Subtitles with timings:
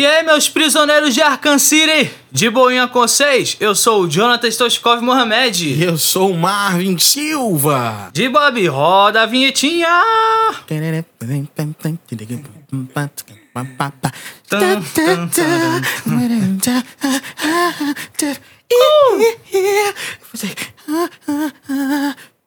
[0.00, 4.48] E aí, meus prisioneiros de Arkham City, de boinha com vocês, eu sou o Jonathan
[4.48, 5.78] Stoskov Mohamed.
[5.78, 8.08] Eu sou o Marvin Silva.
[8.10, 10.02] De Bob, roda a vinhetinha.
[14.48, 14.88] Tum.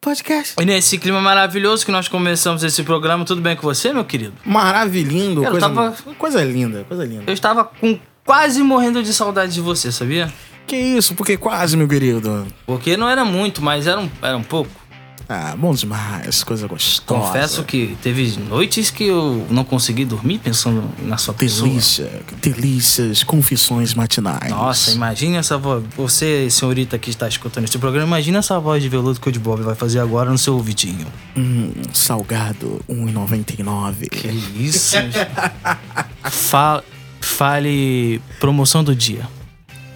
[0.04, 0.56] Podcast.
[0.62, 4.34] E nesse clima maravilhoso que nós começamos esse programa, tudo bem com você, meu querido?
[4.46, 5.44] Maravilhindo.
[5.44, 7.24] Eu Coisa, tava- coisa linda, coisa linda.
[7.26, 10.32] Eu estava com quase morrendo de saudade de você, sabia?
[10.68, 12.46] Que isso, porque quase, meu querido.
[12.66, 14.70] Porque não era muito, mas era um, era um pouco.
[15.28, 17.22] Ah, bom demais, coisa gostosa.
[17.22, 21.68] Confesso que teve noites que eu não consegui dormir pensando na sua pessoa.
[21.68, 24.50] Delícia, delícias, confissões matinais.
[24.50, 25.84] Nossa, imagine essa voz.
[25.96, 29.40] Você, senhorita que está escutando este programa, imagina essa voz de veludo que o de
[29.40, 31.08] Bob vai fazer agora no seu ouvidinho.
[31.38, 34.10] Hum, salgado, 1,99.
[34.10, 34.96] Que isso?
[36.24, 36.84] Fa
[37.22, 39.28] fale promoção do dia.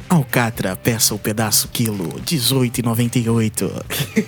[0.09, 3.72] Alcatra, peça o pedaço quilo, 18,98.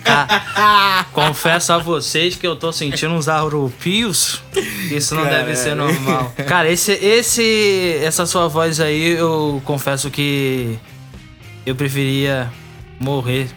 [0.04, 4.42] Ah, confesso a vocês que eu tô sentindo uns arrupios.
[4.90, 6.32] Isso não deve ser normal.
[6.46, 10.78] Cara, esse, esse, essa sua voz aí, eu confesso que
[11.64, 12.52] eu preferia
[12.98, 13.48] morrer.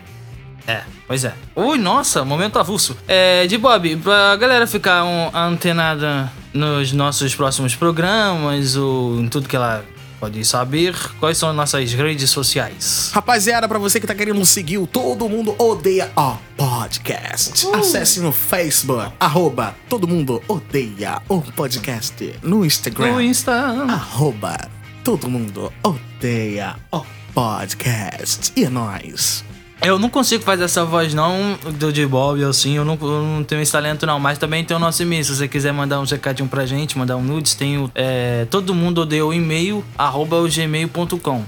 [0.65, 1.33] É, pois é.
[1.55, 2.95] Ui, nossa, momento avulso.
[3.05, 9.49] É, de Bob, pra galera ficar um, antenada nos nossos próximos programas, ou em tudo
[9.49, 9.83] que ela
[10.23, 13.11] pode saber, quais são nossas redes sociais?
[13.13, 17.75] Rapaziada, pra você que tá querendo seguir o Todo Mundo Odeia o Podcast, Uh.
[17.75, 23.51] acesse no Facebook, arroba Todo Mundo Odeia o Podcast, no Instagram, No Insta.
[23.51, 24.57] arroba
[25.03, 27.01] Todo Mundo Odeia o
[27.33, 28.53] Podcast.
[28.55, 29.43] E é nóis.
[29.83, 33.43] Eu não consigo fazer essa voz não do de Bob assim, eu não, eu não
[33.43, 36.05] tenho esse talento não, mas também tem o nosso e-mail, se você quiser mandar um
[36.05, 40.37] recadinho pra gente, mandar um nudes, tem o é, todo mundo odeia o e-mail, arroba
[40.37, 41.43] o gmail.com.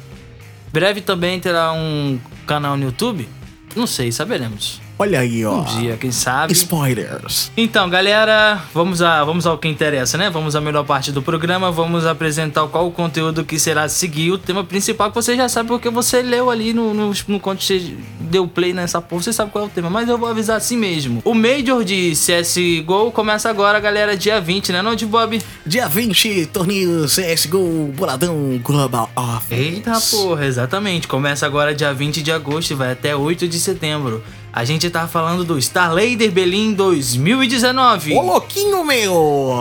[0.73, 3.29] Breve também terá um canal no YouTube,
[3.73, 4.84] não sei, saberemos.
[4.97, 5.59] Olha aí, ó.
[5.59, 6.53] Um dia, quem sabe.
[6.53, 7.51] Spoilers.
[7.57, 10.29] Então, galera, vamos, a, vamos ao que interessa, né?
[10.29, 14.37] Vamos à melhor parte do programa, vamos apresentar qual o conteúdo que será seguir o
[14.37, 17.93] tema principal, que você já sabe porque você leu ali no, no, no quando você
[18.21, 20.77] deu play nessa porra, você sabe qual é o tema, mas eu vou avisar assim
[20.77, 21.21] mesmo.
[21.25, 25.41] O Major de CSGO começa agora, galera, dia 20, né, não, de Bob?
[25.65, 29.51] Dia 20, torneio CSGO Boladão Global Office.
[29.51, 31.07] Eita porra, exatamente.
[31.07, 34.23] Começa agora dia 20 de agosto e vai até 8 de setembro.
[34.55, 38.13] A gente tá falando do Star Lader Berlin 2019.
[38.13, 39.53] Ô, louquinho, meu!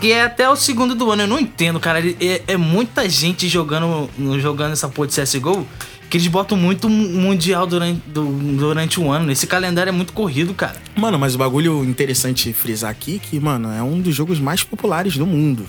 [0.00, 1.24] Que é até o segundo do ano.
[1.24, 2.00] Eu não entendo, cara.
[2.18, 5.66] É, é muita gente jogando, jogando essa porra de CSGO
[6.08, 9.30] que eles botam muito mundial durante, durante o ano.
[9.30, 10.80] Esse calendário é muito corrido, cara.
[10.96, 15.18] Mano, mas o bagulho interessante frisar aqui que, mano, é um dos jogos mais populares
[15.18, 15.66] do mundo,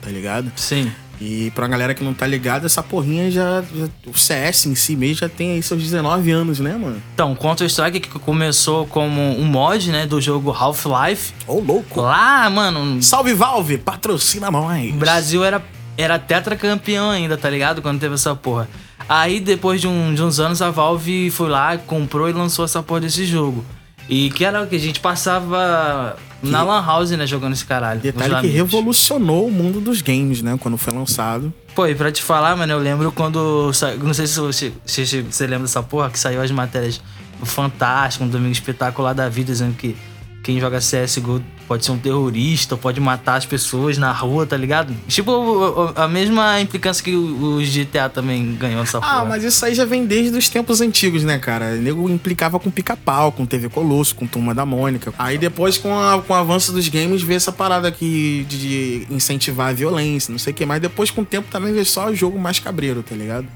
[0.00, 0.50] tá ligado?
[0.56, 0.90] Sim.
[1.24, 4.96] E pra galera que não tá ligada, essa porrinha já, já- O CS em si
[4.96, 7.00] mesmo já tem aí seus 19 anos, né, mano?
[7.14, 11.32] Então, Counter-Strike que começou como um mod, né, do jogo Half-Life.
[11.46, 12.00] Ô, louco!
[12.00, 14.90] Lá, mano, Salve Valve, patrocina nós!
[14.92, 15.62] O Brasil era,
[15.96, 17.80] era tetracampeão ainda, tá ligado?
[17.80, 18.68] Quando teve essa porra.
[19.08, 22.82] Aí, depois de, um- de uns anos, a Valve foi lá, comprou e lançou essa
[22.82, 23.64] porra desse jogo.
[24.08, 27.26] E que era o que a gente passava na Lan House, né?
[27.26, 28.00] Jogando esse caralho.
[28.00, 30.58] Detalhe que revolucionou o mundo dos games, né?
[30.60, 31.52] Quando foi lançado.
[31.74, 33.70] Pô, e pra te falar, mano, eu lembro quando.
[34.02, 37.00] Não sei se você, se- você lembra dessa porra, que saiu as matérias
[37.44, 39.96] Fantástico, um domingo espetacular da vida, dizendo que
[40.44, 44.94] quem joga CSGO pode ser um terrorista, pode matar as pessoas na rua, tá ligado?
[45.08, 49.20] Tipo a mesma implicância que o GTA também ganhou essa porra.
[49.20, 51.72] Ah, mas isso aí já vem desde os tempos antigos, né, cara?
[51.72, 55.14] O nego implicava com pica-pau, com TV Colosso, com Turma da Mônica.
[55.18, 58.58] Aí depois, com, a- com o avanço dos games, veio essa parada aqui de,
[59.06, 60.66] de incentivar a violência, não sei o que.
[60.66, 63.46] Mas depois, com o tempo, também veio só o jogo mais cabreiro, tá ligado?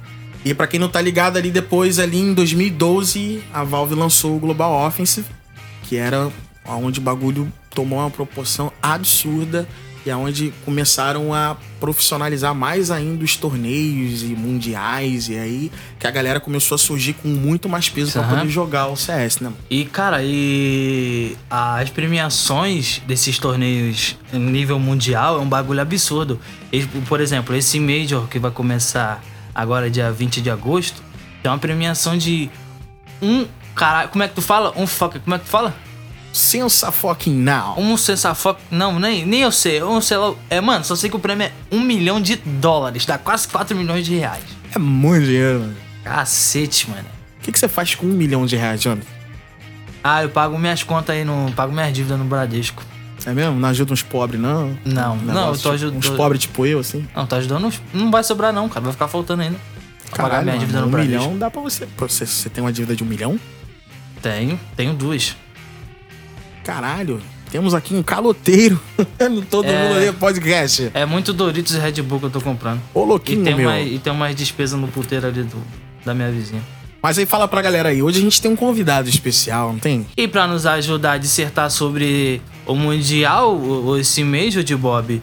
[0.42, 4.38] E pra quem não tá ligado ali, depois, ali em 2012, a Valve lançou o
[4.38, 5.26] Global Offensive,
[5.82, 6.30] que era
[6.66, 9.68] onde o bagulho tomou uma proporção absurda
[10.06, 16.10] e aonde começaram a profissionalizar mais ainda os torneios e mundiais e aí que a
[16.10, 18.38] galera começou a surgir com muito mais peso pra Aham.
[18.38, 19.52] poder jogar o CS, né?
[19.68, 26.40] E, cara, e as premiações desses torneios em nível mundial é um bagulho absurdo.
[27.08, 29.22] Por exemplo, esse Major que vai começar
[29.54, 31.02] agora dia 20 de agosto,
[31.42, 32.48] tem uma premiação de
[33.20, 33.44] um.
[33.74, 34.72] Caralho, como é que tu fala?
[34.76, 35.18] Um fuck.
[35.18, 35.74] Como é que tu fala?
[36.36, 37.74] Sensa fucking now.
[37.78, 38.58] Um sensafoc.
[38.70, 39.82] Não, nem, nem eu sei.
[39.82, 40.34] Um sei lá.
[40.50, 43.06] É, mano, só sei que o prêmio é um milhão de dólares.
[43.06, 44.42] Dá quase 4 milhões de reais.
[44.74, 45.76] É muito dinheiro, mano.
[46.04, 47.04] Cacete, mano.
[47.40, 49.06] O que, que você faz com um milhão de reais, Jonathan?
[50.04, 51.50] Ah, eu pago minhas contas aí no.
[51.52, 52.82] Pago minhas dívidas no Bradesco.
[53.24, 53.58] É mesmo?
[53.58, 54.76] Não ajuda uns pobres, não?
[54.84, 55.98] Não, não, eu tô tipo, ajudando.
[55.98, 57.08] Uns pobres tipo eu, assim.
[57.16, 57.64] Não, tá ajudando.
[57.64, 58.82] uns- Não vai sobrar, não, cara.
[58.82, 59.56] Vai ficar faltando ainda.
[60.10, 61.22] Pra pagar minha mano, dívida no um Bradesco.
[61.24, 61.86] milhão dá pra você.
[61.96, 62.24] Pô, você.
[62.26, 63.40] Você tem uma dívida de um milhão?
[64.22, 65.34] Tenho, tenho duas.
[66.66, 67.20] Caralho.
[67.48, 68.80] Temos aqui um caloteiro.
[69.48, 69.88] Todo É.
[69.88, 70.90] mundo aí podcast.
[70.92, 72.80] É muito Doritos e Red Bull que eu tô comprando.
[72.92, 73.70] Ô, E louquinho, tem, meu.
[73.86, 75.56] e tem umas despesas no puteiro ali do,
[76.04, 76.60] da minha vizinha.
[77.00, 78.02] Mas aí fala pra galera aí.
[78.02, 80.04] Hoje a gente tem um convidado especial, não tem?
[80.16, 85.22] E pra nos ajudar a dissertar sobre o Mundial esse mês, de Bob,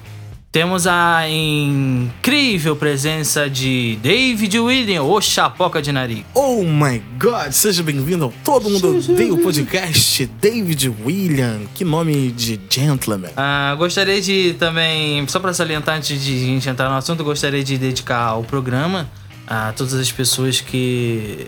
[0.54, 6.24] temos a incrível presença de David William, o Chapoca de Nariz.
[6.32, 11.62] Oh my god, seja bem-vindo ao Todo Mundo Odeia o Podcast David William.
[11.74, 13.32] Que nome de gentleman.
[13.36, 17.64] Ah, gostaria de também, só pra salientar antes de a gente entrar no assunto, gostaria
[17.64, 19.10] de dedicar o programa
[19.48, 21.48] a todas as pessoas que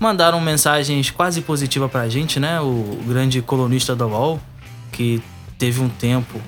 [0.00, 2.62] mandaram mensagens quase positivas pra gente, né?
[2.62, 4.40] O grande colunista da UOL,
[4.90, 5.20] que
[5.58, 6.40] teve um tempo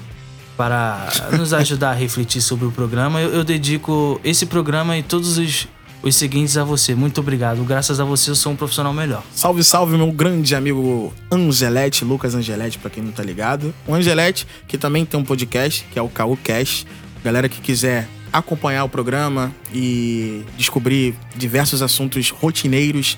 [0.58, 1.08] para
[1.38, 3.20] nos ajudar a refletir sobre o programa.
[3.20, 5.68] Eu, eu dedico esse programa e todos os,
[6.02, 6.96] os seguintes a você.
[6.96, 7.62] Muito obrigado.
[7.62, 9.22] Graças a você eu sou um profissional melhor.
[9.32, 13.72] Salve, salve, meu grande amigo Angelete, Lucas Angelete, pra quem não tá ligado.
[13.86, 16.84] O Angelete, que também tem um podcast, que é o KU Cash.
[17.22, 23.16] Galera que quiser acompanhar o programa e descobrir diversos assuntos rotineiros,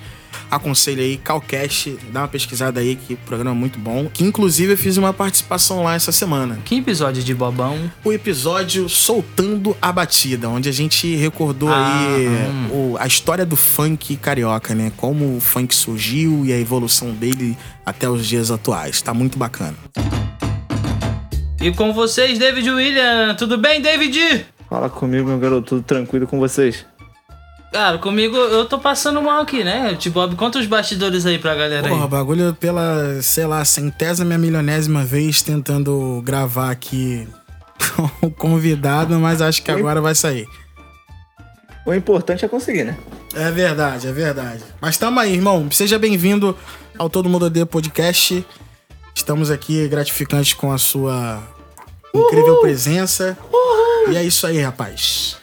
[0.51, 4.09] aconselho aí, Calcast, dá uma pesquisada aí, que o programa é muito bom.
[4.13, 6.59] Que inclusive eu fiz uma participação lá essa semana.
[6.65, 7.91] Que episódio de Bobão?
[8.05, 12.69] o episódio Soltando a Batida, onde a gente recordou Ah, aí hum.
[12.93, 14.91] o- a história do funk carioca, né?
[14.97, 17.57] Como o funk surgiu e a evolução dele
[17.87, 19.01] até os dias atuais.
[19.03, 19.77] Tá muito bacana.
[21.61, 23.35] E com vocês, David William.
[23.35, 24.47] Tudo bem, David?
[24.69, 26.87] Fala comigo, meu garoto, tudo tranquilo com vocês?
[27.73, 29.97] Cara, comigo eu tô passando mal aqui, né?
[30.13, 32.09] Bob, conta os bastidores aí pra galera Porra, aí.
[32.09, 37.29] bagulho pela, sei lá, centésima milionésima vez tentando gravar aqui
[38.21, 40.49] com o convidado, mas acho que agora vai sair.
[41.87, 42.99] O importante é conseguir, né?
[43.35, 44.65] É verdade, é verdade.
[44.81, 45.71] Mas tamo aí, irmão.
[45.71, 46.57] Seja bem-vindo
[46.99, 48.45] ao Todo Mundo Odeia Podcast.
[49.15, 51.41] Estamos aqui gratificantes com a sua
[52.13, 53.39] incrível presença.
[54.11, 55.37] E é isso aí, rapaz.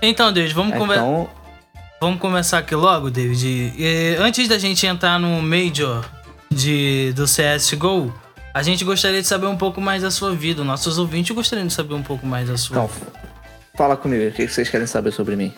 [0.00, 1.28] Então, David, vamos, Então,
[2.00, 3.74] vamos começar aqui logo, David.
[3.76, 6.04] E, antes da gente entrar no Major
[6.50, 8.12] de, do CSGO,
[8.54, 10.64] a gente gostaria de saber um pouco mais da sua vida.
[10.64, 12.90] Nossos ouvintes gostariam de saber um pouco mais da sua então,
[13.76, 15.52] fala comigo, o que vocês querem saber sobre mim?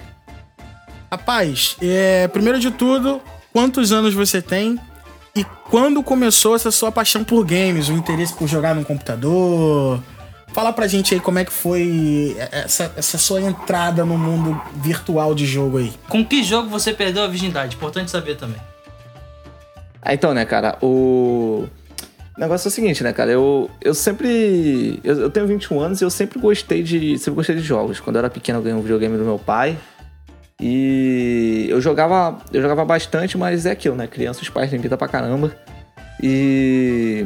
[1.10, 3.20] Rapaz, é, primeiro de tudo,
[3.52, 4.78] quantos anos você tem?
[5.34, 7.88] E quando começou essa sua paixão por games?
[7.88, 10.02] O interesse por jogar no computador?
[10.52, 15.34] Fala pra gente aí como é que foi essa, essa sua entrada no mundo virtual
[15.34, 15.92] de jogo aí.
[16.08, 17.76] Com que jogo você perdeu a virgindade?
[17.76, 18.60] Importante saber também.
[20.02, 21.68] Ah, então, né, cara, o...
[22.36, 24.98] o negócio é o seguinte, né, cara, eu, eu sempre...
[25.04, 27.16] Eu, eu tenho 21 anos e eu sempre gostei de...
[27.18, 28.00] Sempre gostei de jogos.
[28.00, 29.78] Quando eu era pequeno eu ganhei um videogame do meu pai
[30.60, 35.08] e eu jogava, eu jogava bastante, mas é aquilo, né, criança, os pais limitam pra
[35.08, 35.56] caramba.
[36.22, 37.24] E...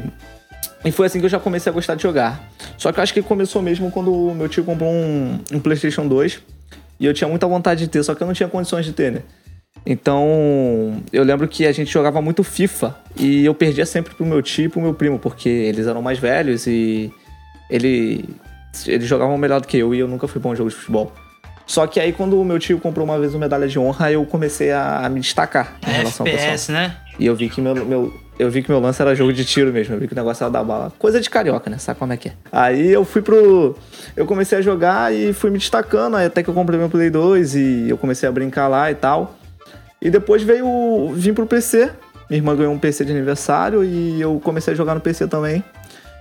[0.84, 2.52] E foi assim que eu já comecei a gostar de jogar.
[2.76, 6.06] Só que eu acho que começou mesmo quando o meu tio comprou um, um PlayStation
[6.06, 6.40] 2.
[7.00, 9.12] E eu tinha muita vontade de ter, só que eu não tinha condições de ter,
[9.12, 9.22] né?
[9.86, 12.96] Então, eu lembro que a gente jogava muito FIFA.
[13.16, 16.18] E eu perdia sempre pro meu tio e pro meu primo, porque eles eram mais
[16.18, 17.12] velhos e
[17.68, 18.24] ele,
[18.86, 21.12] eles jogavam melhor do que eu e eu nunca fui bom em jogo de futebol.
[21.66, 24.24] Só que aí, quando o meu tio comprou uma vez uma medalha de honra, eu
[24.26, 26.52] comecei a, a me destacar em relação ao pessoal.
[26.52, 26.96] FPS, né?
[27.18, 29.72] E eu vi que meu, meu, eu vi que meu lance era jogo de tiro
[29.72, 29.94] mesmo.
[29.94, 30.92] Eu vi que o negócio era da bala.
[30.98, 31.78] Coisa de carioca, né?
[31.78, 32.32] Sabe como é que é?
[32.50, 33.76] Aí eu fui pro.
[34.16, 36.16] Eu comecei a jogar e fui me destacando.
[36.16, 38.94] Aí até que eu comprei meu Play 2 e eu comecei a brincar lá e
[38.94, 39.36] tal.
[40.02, 41.12] E depois veio.
[41.14, 41.90] Vim pro PC.
[42.28, 45.62] Minha irmã ganhou um PC de aniversário e eu comecei a jogar no PC também.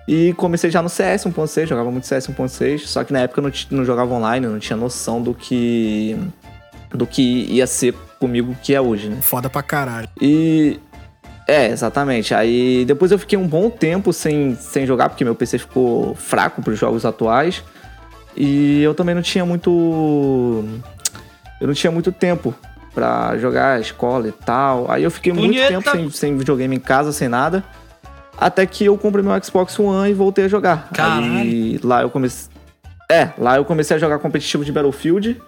[0.08, 3.43] E comecei já no CS 1.6, jogava muito CS 1.6, só que na época eu
[3.43, 6.17] não, não jogava online, eu não tinha noção do que.
[6.89, 9.17] do que ia ser comigo que é hoje, né?
[9.22, 10.10] Foda pra caralho.
[10.22, 10.79] E.
[11.47, 12.33] É, exatamente.
[12.33, 16.62] Aí depois eu fiquei um bom tempo sem, sem jogar, porque meu PC ficou fraco
[16.62, 17.63] pros jogos atuais.
[18.35, 19.69] E eu também não tinha muito.
[21.62, 22.53] Eu não tinha muito tempo
[22.93, 24.89] pra jogar escola e tal.
[24.89, 25.73] Aí eu fiquei muito Punheta!
[25.73, 27.63] tempo sem, sem videogame em casa, sem nada.
[28.38, 30.89] Até que eu comprei meu Xbox One e voltei a jogar.
[30.93, 31.38] Caralho.
[31.38, 32.51] Aí lá eu comecei.
[33.12, 35.39] É, lá eu comecei a jogar competitivo de Battlefield.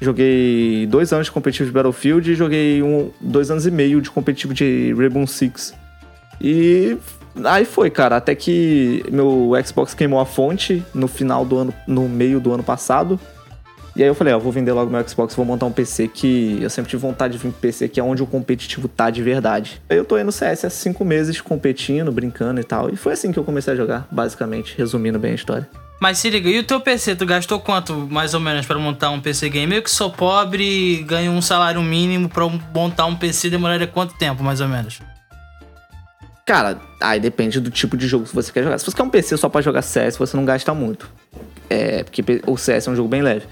[0.00, 4.10] Joguei dois anos de competitivo de Battlefield e joguei um, dois anos e meio de
[4.10, 5.74] competitivo de Rainbow Six.
[6.40, 6.96] E
[7.44, 12.08] aí foi, cara, até que meu Xbox queimou a fonte no final do ano, no
[12.08, 13.20] meio do ano passado.
[13.94, 16.58] E aí eu falei, ó, vou vender logo meu Xbox, vou montar um PC que
[16.62, 19.22] eu sempre tive vontade de vir pro PC, que é onde o competitivo tá de
[19.22, 19.82] verdade.
[19.90, 22.88] Eu tô aí no CS há cinco meses competindo, brincando e tal.
[22.88, 25.68] E foi assim que eu comecei a jogar, basicamente, resumindo bem a história.
[26.00, 29.10] Mas se liga, e o teu PC, tu gastou quanto mais ou menos para montar
[29.10, 29.78] um PC gamer?
[29.78, 34.42] Eu que sou pobre, ganho um salário mínimo para montar um PC demoraria quanto tempo
[34.42, 35.02] mais ou menos?
[36.46, 38.78] Cara, aí depende do tipo de jogo que você quer jogar.
[38.78, 41.08] Se você quer um PC só para jogar CS, você não gasta muito.
[41.68, 43.46] É, porque o CS é um jogo bem leve.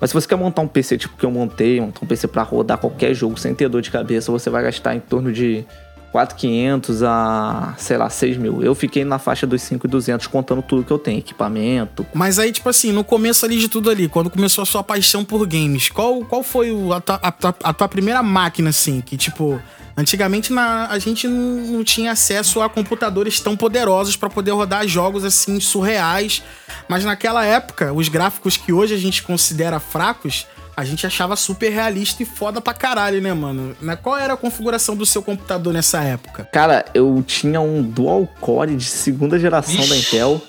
[0.00, 2.42] Mas se você quer montar um PC tipo que eu montei, montar um PC para
[2.42, 5.64] rodar qualquer jogo sem ter dor de cabeça, você vai gastar em torno de
[6.12, 8.62] 4.500 a, sei lá, 6 mil.
[8.62, 12.06] Eu fiquei na faixa dos 5.200 contando tudo que eu tenho, equipamento.
[12.14, 15.24] Mas aí, tipo assim, no começo ali de tudo ali, quando começou a sua paixão
[15.24, 17.34] por games, qual, qual foi o, a, a,
[17.64, 19.60] a tua primeira máquina, assim, que tipo...
[19.96, 24.86] Antigamente na, a gente não, não, tinha acesso a computadores tão poderosos para poder rodar
[24.86, 26.40] jogos assim surreais,
[26.88, 30.46] mas naquela época os gráficos que hoje a gente considera fracos
[30.78, 33.74] a gente achava super realista e foda pra caralho, né, mano?
[34.00, 36.44] Qual era a configuração do seu computador nessa época?
[36.52, 39.88] Cara, eu tinha um dual core de segunda geração Ixi.
[39.88, 40.42] da Intel,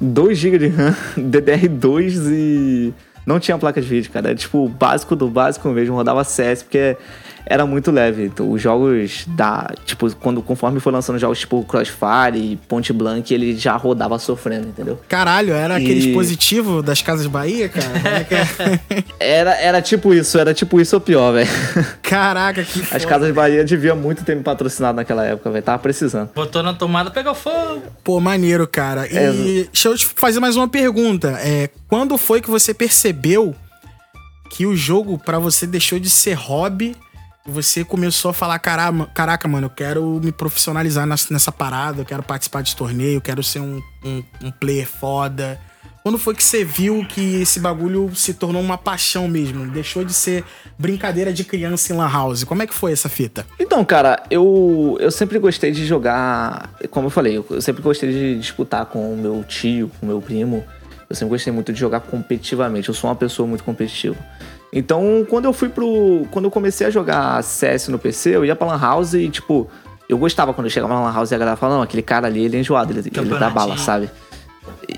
[0.00, 2.94] 2 GB de RAM, DDR2 e
[3.26, 4.28] não tinha placa de vídeo, cara.
[4.28, 6.96] Era tipo o básico do básico mesmo, rodava CS, porque
[7.46, 8.24] era muito leve.
[8.24, 9.72] Então, os jogos da.
[9.84, 14.68] Tipo, quando, conforme foi lançando jogos tipo Crossfire e Ponte Blank, ele já rodava sofrendo,
[14.68, 14.98] entendeu?
[15.08, 15.84] Caralho, era e...
[15.84, 17.86] aquele dispositivo das Casas Bahia, cara?
[18.04, 19.04] É é?
[19.38, 21.48] era, era tipo isso, era tipo isso ou pior, velho.
[22.02, 22.96] Caraca, que foda.
[22.96, 25.62] As Casas Bahia deviam muito ter me patrocinado naquela época, velho.
[25.62, 26.30] Tava precisando.
[26.34, 27.82] Botou na tomada, pegou fogo.
[28.02, 29.06] Pô, maneiro, cara.
[29.06, 31.38] E é, deixa eu te fazer mais uma pergunta.
[31.40, 33.54] É, quando foi que você percebeu
[34.50, 36.96] que o jogo para você deixou de ser hobby
[37.46, 42.62] você começou a falar: caraca, mano, eu quero me profissionalizar nessa parada, eu quero participar
[42.62, 45.58] de torneio, eu quero ser um, um, um player foda.
[46.06, 49.66] Quando foi que você viu que esse bagulho se tornou uma paixão mesmo?
[49.66, 50.44] Deixou de ser
[50.78, 52.44] brincadeira de criança em Lan House?
[52.44, 53.44] Como é que foi essa fita?
[53.58, 56.72] Então, cara, eu, eu sempre gostei de jogar.
[56.92, 60.22] Como eu falei, eu sempre gostei de disputar com o meu tio, com o meu
[60.22, 60.64] primo.
[61.10, 62.88] Eu sempre gostei muito de jogar competitivamente.
[62.88, 64.16] Eu sou uma pessoa muito competitiva.
[64.72, 66.26] Então, quando eu fui pro.
[66.30, 69.68] Quando eu comecei a jogar CS no PC, eu ia pra Lan House e, tipo,
[70.08, 72.26] eu gostava quando eu chegava na Lan House e a galera falava, não, aquele cara
[72.26, 74.10] ali, ele é enjoado, ele, ele dá bala, sabe?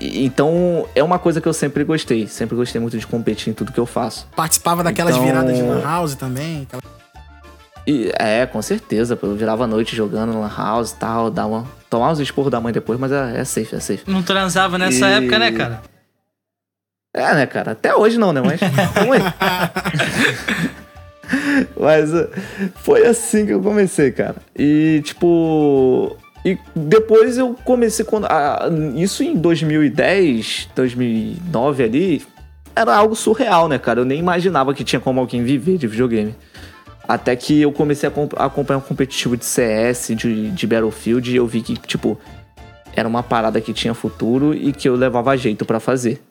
[0.01, 2.27] Então, é uma coisa que eu sempre gostei.
[2.27, 4.27] Sempre gostei muito de competir em tudo que eu faço.
[4.35, 5.25] Participava daquelas então...
[5.25, 6.67] viradas de Lan House também?
[7.87, 9.17] E, é, com certeza.
[9.21, 12.51] Eu virava a noite jogando na Lan House e tal, dar uma, tomar uns esporros
[12.51, 14.03] da mãe depois, mas é, é safe, é safe.
[14.05, 15.13] Não transava nessa e...
[15.13, 15.81] época, né, cara?
[17.13, 17.71] É, né, cara?
[17.71, 18.41] Até hoje não, né?
[18.41, 18.59] Mas.
[21.79, 22.29] Mas uh,
[22.75, 24.35] foi assim que eu comecei, cara.
[24.55, 26.15] E, tipo.
[26.45, 28.05] E depois eu comecei.
[28.05, 28.27] Quando,
[28.95, 32.25] isso em 2010, 2009 ali.
[32.75, 34.01] Era algo surreal, né, cara?
[34.01, 36.35] Eu nem imaginava que tinha como alguém viver de videogame.
[37.07, 41.47] Até que eu comecei a, acompanhar um competitivo de CS, de, de Battlefield, e eu
[41.47, 42.17] vi que, tipo,
[42.95, 46.21] era uma parada que tinha futuro e que eu levava jeito para fazer.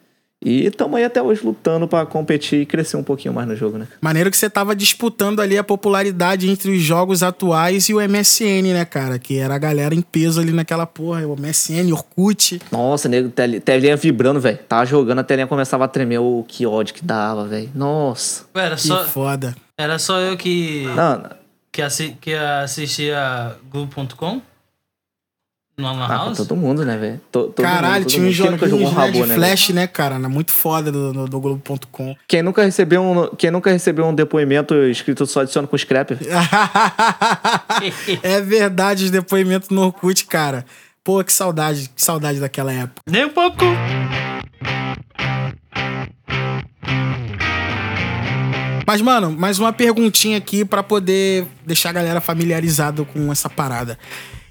[0.44, 3.76] E estamos aí até hoje lutando para competir e crescer um pouquinho mais no jogo,
[3.76, 3.88] né?
[4.00, 8.72] Maneiro que você tava disputando ali a popularidade entre os jogos atuais e o MSN,
[8.72, 9.18] né, cara?
[9.18, 11.26] Que era a galera em peso ali naquela porra.
[11.26, 12.60] O MSN, Orkut.
[12.70, 13.30] Nossa, nego,
[13.64, 14.58] telinha vibrando, velho.
[14.58, 16.18] Tava jogando, a telinha começava a tremer.
[16.20, 17.70] O que ódio que dava, velho.
[17.74, 18.44] Nossa.
[18.54, 19.04] Era que só...
[19.04, 19.56] foda.
[19.76, 20.84] Era só eu que...
[20.94, 21.30] Não, não.
[21.72, 22.16] Que, assi...
[22.20, 24.40] que assistia Globo.com?
[25.78, 27.20] No Lan ah, todo mundo, né, velho?
[27.54, 30.18] Caralho, mundo, tinha uns joguinhos né, de né, Flash, né, cara?
[30.18, 32.16] Muito foda do, do, do Globo.com.
[32.26, 36.18] Quem nunca recebeu um, quem nunca recebeu um depoimento escrito só adiciona com scrapper?
[38.24, 40.66] é verdade, os depoimentos no Orkut, cara.
[41.04, 43.00] Pô, que saudade, que saudade daquela época.
[43.08, 43.64] Nem um pouco.
[48.84, 53.96] Mas, mano, mais uma perguntinha aqui para poder deixar a galera familiarizado com essa parada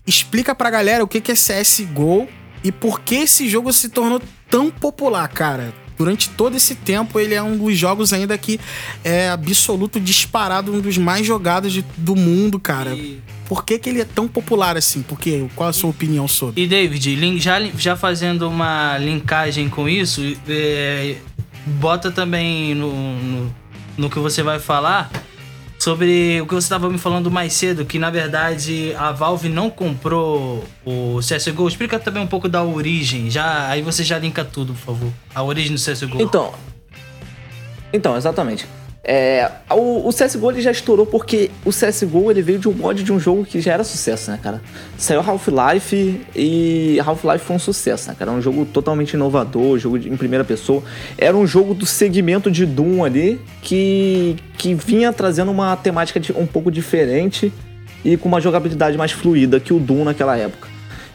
[0.08, 2.28] explica pra galera o que é CSGO
[2.64, 5.74] e por que esse jogo se tornou tão popular, cara.
[5.98, 8.60] Durante todo esse tempo, ele é um dos jogos ainda que
[9.04, 12.94] é absoluto disparado, um dos mais jogados de, do mundo, cara.
[12.94, 13.20] E...
[13.48, 15.02] Por que, que ele é tão popular assim?
[15.02, 16.62] Porque, qual a sua opinião sobre?
[16.62, 21.16] E David, já, já fazendo uma linkagem com isso, é,
[21.66, 23.56] bota também no, no,
[23.98, 25.10] no que você vai falar
[25.88, 29.70] sobre o que você estava me falando mais cedo, que na verdade a Valve não
[29.70, 31.66] comprou o CSGO.
[31.66, 33.32] Explica também um pouco da origem.
[33.32, 35.10] Já, aí você já linka tudo, por favor.
[35.34, 36.22] A origem do CSGO.
[36.22, 36.54] Então,
[37.94, 38.68] então exatamente.
[39.04, 43.02] É, o, o CSGO ele já estourou porque o CSGO ele veio de um mod
[43.02, 44.62] de um jogo que já era sucesso, né, cara?
[44.98, 48.32] Saiu Half-Life e Half-Life foi um sucesso, né, cara?
[48.32, 50.84] Era um jogo totalmente inovador, jogo de, em primeira pessoa.
[51.18, 56.34] Era um jogo do segmento de Doom ali que, que vinha trazendo uma temática de,
[56.34, 57.54] um pouco diferente
[58.04, 60.68] e com uma jogabilidade mais fluida que o Doom naquela época.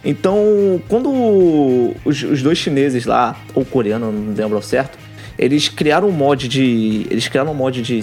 [0.04, 4.98] Então, quando os, os dois chineses lá, ou coreano, não lembro certo,
[5.42, 7.06] eles criaram um mod de.
[7.11, 8.00] Eles criaram um mod de.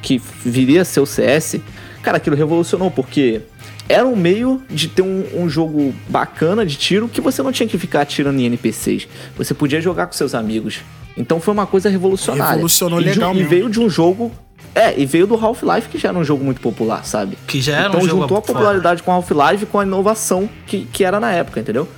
[0.00, 1.56] que viria a ser o CS.
[2.02, 3.42] Cara, aquilo revolucionou, porque
[3.88, 7.68] era um meio de ter um, um, jogo bacana de tiro que você não tinha
[7.68, 9.06] que ficar atirando em NPCs.
[9.36, 10.80] Você podia jogar com seus amigos.
[11.16, 12.52] Então foi uma coisa revolucionária.
[12.52, 13.52] Revolucionou e legal de, mesmo.
[13.52, 14.32] E veio de um jogo.
[14.74, 17.36] É, e veio do Half-Life, que já era um jogo muito popular, sabe?
[17.46, 20.86] Que já era então um jogo juntou a popularidade com Half-Life com a inovação que,
[20.92, 21.88] que era na época, entendeu?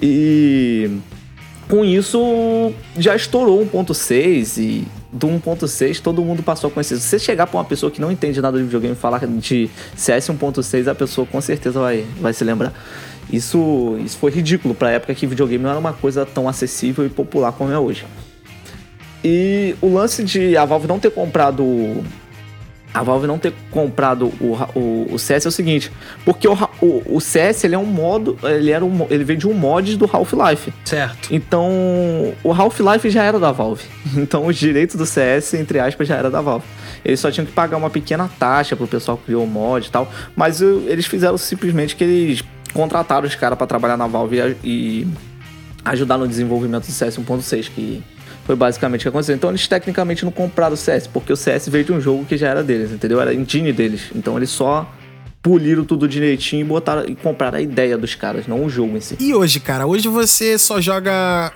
[0.00, 0.90] E
[1.72, 6.98] com isso já estourou 1.6 e do 1.6 todo mundo passou a conhecer.
[6.98, 9.70] Se você chegar pra uma pessoa que não entende nada de videogame e falar de
[9.96, 12.74] CS 1.6, a pessoa com certeza vai, vai se lembrar.
[13.32, 17.08] Isso, isso foi ridículo pra época que videogame não era uma coisa tão acessível e
[17.08, 18.04] popular como é hoje.
[19.24, 21.64] E o lance de a Valve não ter comprado
[22.92, 25.90] a Valve não ter comprado o, o, o CS é o seguinte,
[26.22, 26.52] porque o,
[26.82, 29.96] o, o, CS ele é um modo, ele era um, ele veio de um mod
[29.96, 30.72] do Half-Life.
[30.84, 31.32] Certo.
[31.32, 31.70] Então,
[32.42, 33.84] o Half-Life já era da Valve.
[34.16, 36.66] Então, os direitos do CS, entre aspas, já era da Valve.
[37.04, 39.90] Eles só tinham que pagar uma pequena taxa pro pessoal que criou o mod e
[39.90, 44.56] tal, mas eles fizeram simplesmente que eles contrataram os caras para trabalhar na Valve e,
[44.64, 45.08] e
[45.84, 48.02] ajudar no desenvolvimento do CS 1.6, que
[48.44, 49.36] foi basicamente o que aconteceu.
[49.36, 52.36] Então eles tecnicamente não compraram o CS, porque o CS veio de um jogo que
[52.36, 53.20] já era deles, entendeu?
[53.20, 54.10] Era engine deles.
[54.14, 54.88] Então eles só
[55.42, 59.00] poliram tudo direitinho e botaram e compraram a ideia dos caras, não o jogo em
[59.00, 59.16] si.
[59.18, 61.52] E hoje, cara, hoje você só joga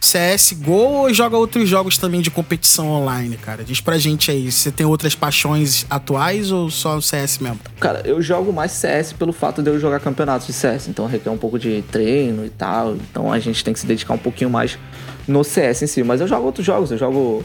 [0.00, 3.64] CSGO ou joga outros jogos também de competição online, cara?
[3.64, 7.60] Diz pra gente aí, você tem outras paixões atuais ou só o CS mesmo?
[7.78, 11.30] Cara, eu jogo mais CS pelo fato de eu jogar campeonatos de CS, então requer
[11.30, 14.48] um pouco de treino e tal, então a gente tem que se dedicar um pouquinho
[14.48, 14.78] mais
[15.26, 17.44] no CS em si, mas eu jogo outros jogos, eu jogo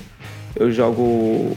[0.56, 1.56] eu jogo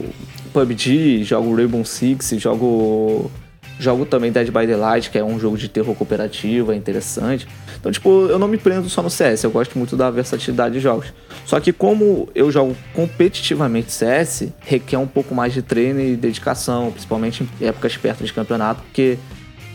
[0.53, 3.29] PUBG, jogo Rainbow Six, jogo
[3.79, 7.47] jogo também Dead by Daylight, que é um jogo de terror cooperativo, é interessante.
[7.79, 10.79] Então, tipo, eu não me prendo só no CS, eu gosto muito da versatilidade de
[10.79, 11.07] jogos.
[11.45, 16.91] Só que como eu jogo competitivamente CS, requer um pouco mais de treino e dedicação,
[16.91, 19.17] principalmente em épocas perto de campeonato, porque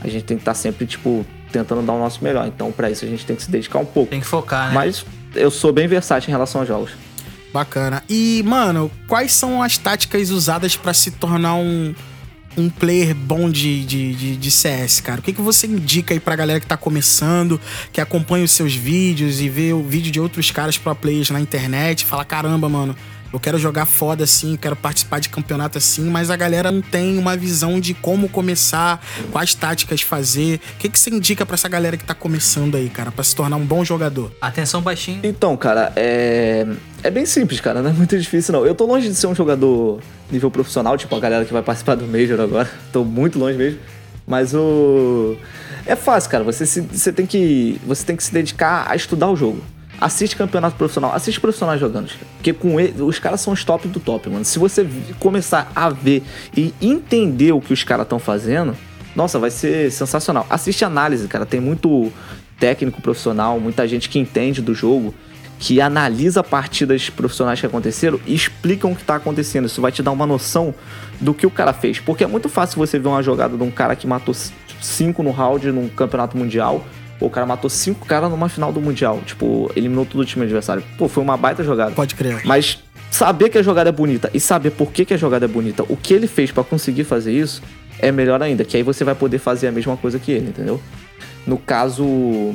[0.00, 2.46] a gente tem que estar tá sempre, tipo, tentando dar o nosso melhor.
[2.46, 4.10] Então, para isso a gente tem que se dedicar um pouco.
[4.10, 4.74] Tem que focar, né?
[4.74, 6.92] Mas eu sou bem versátil em relação aos jogos.
[7.52, 8.02] Bacana.
[8.08, 11.94] E, mano, quais são as táticas usadas para se tornar um,
[12.56, 15.20] um player bom de, de, de, de, CS, cara?
[15.20, 17.60] O que, que você indica aí pra galera que tá começando,
[17.92, 21.40] que acompanha os seus vídeos e vê o vídeo de outros caras pro players na
[21.40, 22.96] internet fala: caramba, mano,
[23.32, 27.16] eu quero jogar foda assim, quero participar de campeonato assim, mas a galera não tem
[27.16, 30.60] uma visão de como começar, quais táticas fazer.
[30.74, 33.34] O que, que você indica para essa galera que tá começando aí, cara, para se
[33.34, 34.32] tornar um bom jogador?
[34.40, 35.20] Atenção baixinho.
[35.22, 36.66] Então, cara, é.
[37.02, 38.66] É bem simples, cara, não é muito difícil não.
[38.66, 41.94] Eu tô longe de ser um jogador nível profissional, tipo a galera que vai participar
[41.94, 42.68] do Major agora.
[42.92, 43.78] tô muito longe mesmo.
[44.26, 45.36] Mas o.
[45.86, 46.44] É fácil, cara.
[46.44, 49.62] Você, se, você, tem que, você tem que se dedicar a estudar o jogo
[50.00, 52.10] assiste campeonato profissional, assiste profissionais jogando.
[52.36, 54.44] Porque com ele, os caras são os top do top, mano.
[54.44, 54.86] Se você
[55.18, 56.22] começar a ver
[56.56, 58.76] e entender o que os caras estão fazendo,
[59.14, 60.46] nossa, vai ser sensacional.
[60.48, 61.44] Assiste análise, cara.
[61.44, 62.10] Tem muito
[62.58, 65.14] técnico profissional, muita gente que entende do jogo,
[65.58, 69.66] que analisa partidas profissionais que aconteceram e explicam o que está acontecendo.
[69.66, 70.74] Isso vai te dar uma noção
[71.20, 72.00] do que o cara fez.
[72.00, 74.34] Porque é muito fácil você ver uma jogada de um cara que matou
[74.80, 76.84] cinco no round num campeonato mundial
[77.20, 79.20] Pô, o cara matou cinco caras numa final do Mundial.
[79.26, 80.82] Tipo, eliminou todo o time adversário.
[80.96, 81.90] Pô, foi uma baita jogada.
[81.90, 82.40] Pode crer.
[82.46, 85.48] Mas saber que a jogada é bonita e saber por que, que a jogada é
[85.48, 87.62] bonita, o que ele fez para conseguir fazer isso,
[87.98, 88.64] é melhor ainda.
[88.64, 90.80] Que aí você vai poder fazer a mesma coisa que ele, entendeu?
[91.46, 92.54] No caso.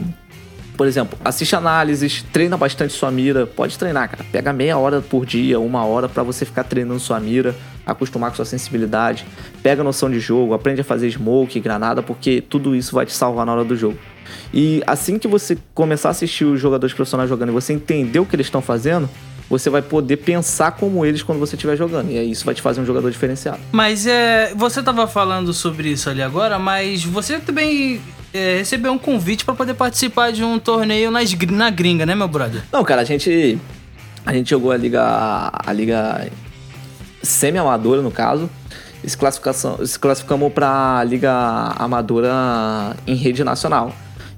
[0.76, 3.46] Por exemplo, assiste análises, treina bastante sua mira.
[3.46, 4.26] Pode treinar, cara.
[4.30, 8.36] Pega meia hora por dia, uma hora para você ficar treinando sua mira, acostumar com
[8.36, 9.26] sua sensibilidade.
[9.64, 13.46] Pega noção de jogo, aprende a fazer smoke, granada, porque tudo isso vai te salvar
[13.46, 13.98] na hora do jogo.
[14.54, 18.26] E assim que você começar a assistir os jogadores profissionais jogando e você entender o
[18.26, 19.10] que eles estão fazendo,
[19.50, 22.12] você vai poder pensar como eles quando você estiver jogando.
[22.12, 23.60] E aí isso vai te fazer um jogador diferenciado.
[23.72, 24.54] Mas é.
[24.56, 28.02] Você tava falando sobre isso ali agora, mas você também
[28.34, 32.28] é, recebeu um convite para poder participar de um torneio nas, na gringa, né, meu
[32.28, 32.64] brother?
[32.72, 33.60] Não, cara, a gente.
[34.26, 35.52] A gente jogou a liga.
[35.54, 36.28] a liga
[37.22, 38.50] semi-amadora, no caso.
[39.04, 41.32] E se, classificação, se classificamos pra liga
[41.78, 43.94] amadora em rede nacional.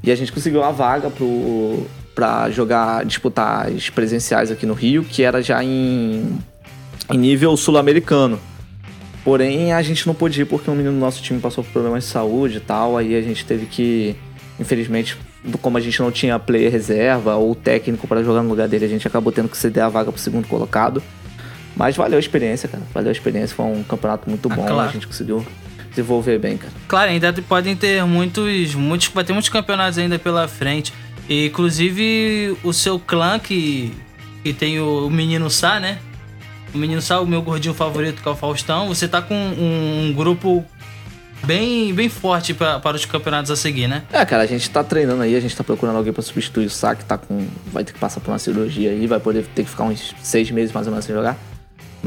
[0.08, 5.04] E a gente conseguiu a vaga pro, pra jogar, disputar as presenciais aqui no Rio,
[5.04, 6.40] que era já em,
[7.12, 8.40] em nível sul-americano.
[9.26, 12.06] Porém, a gente não pôde ir porque um menino do nosso time passou por problemas
[12.06, 12.96] de saúde e tal.
[12.96, 14.16] Aí a gente teve que,
[14.58, 15.18] infelizmente,
[15.62, 18.88] como a gente não tinha player reserva ou técnico para jogar no lugar dele, a
[18.88, 21.04] gente acabou tendo que ceder a vaga pro segundo colocado.
[21.76, 22.84] Mas valeu a experiência, cara.
[22.94, 23.54] Valeu a experiência.
[23.54, 24.66] Foi um campeonato muito Ah, bom.
[24.66, 24.90] claro.
[24.90, 25.46] A gente conseguiu
[25.98, 26.74] desenvolver bem, cara.
[26.88, 29.08] Claro, ainda podem ter muitos, muitos.
[29.08, 30.94] Vai ter muitos campeonatos ainda pela frente.
[31.28, 33.94] E, inclusive, o seu clã, que,
[34.44, 36.00] que tem o, o menino Sá, né?
[36.74, 38.88] O menino Sá, o meu gordinho favorito, que é o Faustão.
[38.88, 40.64] Você tá com um, um grupo
[41.46, 44.04] bem, bem forte pra, para os campeonatos a seguir, né?
[44.12, 46.70] É, cara, a gente tá treinando aí, a gente tá procurando alguém pra substituir o
[46.70, 47.48] Sá, que tá com.
[47.68, 50.50] Vai ter que passar por uma cirurgia aí, vai poder ter que ficar uns seis
[50.52, 51.38] meses mais ou menos sem jogar.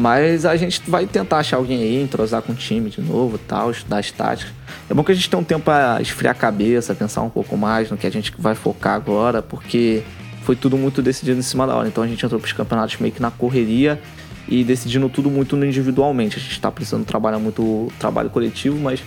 [0.00, 3.38] Mas a gente vai tentar achar alguém aí, entrosar com o time de novo e
[3.38, 4.50] tal, estudar as táticas.
[4.88, 7.54] É bom que a gente tenha um tempo pra esfriar a cabeça, pensar um pouco
[7.54, 10.02] mais no que a gente vai focar agora, porque
[10.42, 11.86] foi tudo muito decidido em cima da hora.
[11.86, 14.00] Então a gente entrou pros campeonatos meio que na correria
[14.48, 16.38] e decidindo tudo muito individualmente.
[16.38, 19.02] A gente tá precisando trabalhar muito trabalho coletivo, mas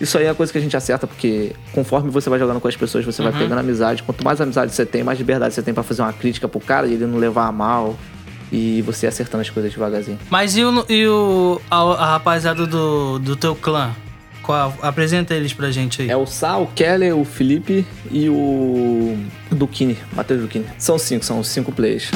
[0.00, 2.68] isso aí é a coisa que a gente acerta, porque conforme você vai jogando com
[2.68, 4.04] as pessoas, você vai pegando amizade.
[4.04, 6.86] Quanto mais amizade você tem, mais liberdade você tem pra fazer uma crítica pro cara
[6.86, 7.96] e ele não levar a mal.
[8.50, 10.18] E você acertando as coisas devagarzinho.
[10.30, 13.94] Mas e o, e o a, a rapaziada do, do teu clã?
[14.42, 16.10] Qual, apresenta eles pra gente aí.
[16.10, 19.18] É o Sá, o Keller, o Felipe e o
[19.50, 20.66] Duquini, Matheus Duquini.
[20.78, 22.10] São cinco, são cinco players.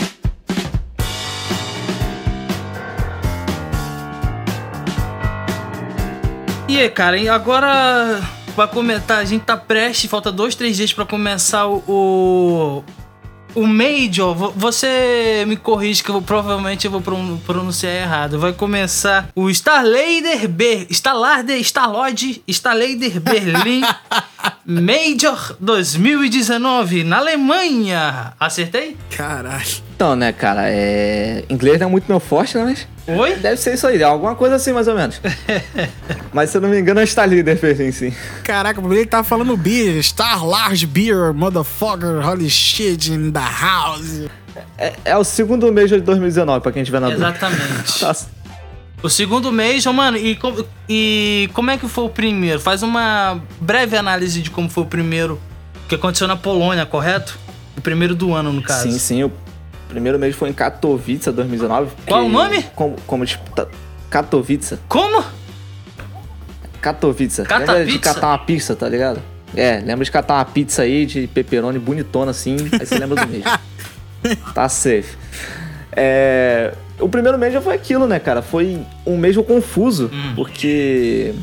[6.68, 8.20] E aí, cara, e agora
[8.54, 12.84] vai comentar, a gente tá prestes, falta dois, três dias pra começar o, o,
[13.54, 14.34] o Major.
[14.34, 18.38] Vo- Você me corrige que eu, provavelmente eu vou pron- pronunciar errado.
[18.38, 23.82] Vai começar o Starlader B, Starlader, Starlord, Starlader Berlim
[24.64, 28.32] Major 2019 na Alemanha.
[28.38, 28.96] Acertei?
[29.10, 29.89] Caralho.
[30.00, 31.44] Então, né, cara, é.
[31.50, 32.64] Inglês não é muito meu forte, né?
[32.64, 33.18] Mas.
[33.18, 33.34] Oi?
[33.34, 35.20] Deve ser isso aí, alguma coisa assim, mais ou menos.
[36.32, 38.10] Mas se eu não me engano, é está líder, Berlim, sim.
[38.42, 40.02] Caraca, ele tava falando beer.
[40.02, 44.22] Star Large Beer, motherfucker, holy shit in the house.
[44.78, 47.28] É, é o segundo mês de 2019, pra quem tiver na dúvida.
[47.28, 47.60] Exatamente.
[48.00, 48.16] Tá-
[49.02, 52.58] O segundo mês, mano, e, com- e como é que foi o primeiro?
[52.58, 55.38] Faz uma breve análise de como foi o primeiro
[55.90, 57.38] que aconteceu na Polônia, correto?
[57.76, 58.90] O primeiro do ano, no caso.
[58.90, 59.24] Sim, sim.
[59.24, 59.32] O
[59.90, 61.90] primeiro mês foi em Katowice, 2019.
[62.06, 62.62] Qual o nome?
[62.74, 63.68] Como, como disputa.
[64.08, 64.78] Katowice.
[64.88, 65.22] Como?
[66.80, 67.42] Katowice.
[67.42, 67.98] Lembra de Katowice?
[67.98, 69.20] catar uma pizza, tá ligado?
[69.54, 73.28] É, lembra de catar uma pizza aí de pepperoni bonitona assim, aí você lembra do
[73.30, 73.44] mês.
[74.54, 75.16] tá safe.
[75.92, 78.42] É, o primeiro mês já foi aquilo, né, cara?
[78.42, 80.32] Foi um mês confuso, Hum.
[80.36, 81.34] porque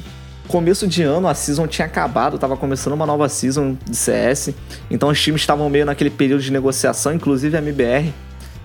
[0.48, 4.52] começo de ano a season tinha acabado, tava começando uma nova season de CS,
[4.90, 8.14] então os times estavam meio naquele período de negociação, inclusive a MBR,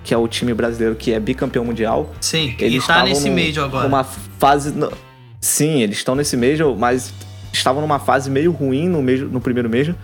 [0.03, 2.13] que é o time brasileiro que é bicampeão mundial.
[2.19, 3.83] Sim, e Eles tá estavam nesse Major agora.
[3.85, 4.71] Numa fase.
[4.71, 4.91] no-
[5.39, 7.13] Sim, eles estão nesse Major, mas
[7.51, 9.95] estavam numa fase meio ruim no, major, no primeiro Major.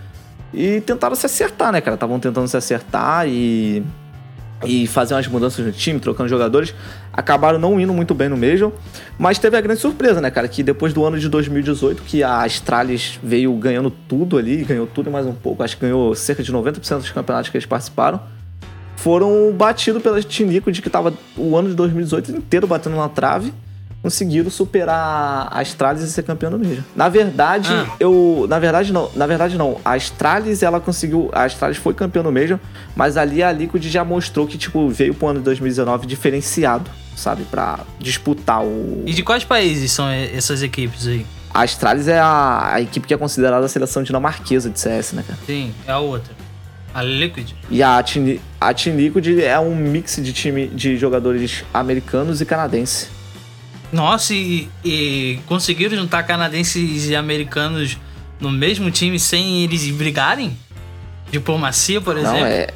[0.52, 1.94] E tentaram se acertar, né, cara?
[1.94, 3.82] Estavam tentando se acertar e.
[4.62, 6.74] E fazer umas mudanças no time, trocando jogadores.
[7.10, 8.70] Acabaram não indo muito bem no Major.
[9.18, 10.46] Mas teve a grande surpresa, né, cara?
[10.48, 15.08] Que depois do ano de 2018, que a Astralis veio ganhando tudo ali, ganhou tudo
[15.08, 15.62] e mais um pouco.
[15.62, 18.20] Acho que ganhou cerca de 90% dos campeonatos que eles participaram
[19.02, 23.52] foram batidos pela Tinico de que tava o ano de 2018 inteiro batendo na trave.
[24.02, 26.82] Conseguiram superar a Astralis e ser campeão do Major.
[26.96, 27.96] Na verdade, Ah.
[28.00, 28.46] eu.
[28.48, 29.10] Na verdade, não.
[29.14, 29.76] Na verdade, não.
[29.84, 31.28] A Astralis, ela conseguiu.
[31.34, 32.58] A Astralis foi campeão do Major,
[32.96, 37.44] mas ali a Liquid já mostrou que, tipo, veio pro ano de 2019 diferenciado, sabe?
[37.44, 39.02] Pra disputar o.
[39.04, 41.26] E de quais países são essas equipes aí?
[41.52, 45.22] A Astralis é a, a equipe que é considerada a seleção dinamarquesa de CS, né,
[45.26, 45.38] cara?
[45.46, 46.32] Sim, é a outra.
[46.92, 47.52] A Liquid.
[47.70, 52.44] E a Team, a Team Liquid é um mix de time de jogadores americanos e
[52.44, 53.08] canadenses.
[53.92, 57.98] Nossa, e, e conseguiram juntar canadenses e americanos
[58.40, 60.56] no mesmo time sem eles brigarem?
[61.30, 62.40] Diplomacia, por exemplo?
[62.40, 62.68] Não, é.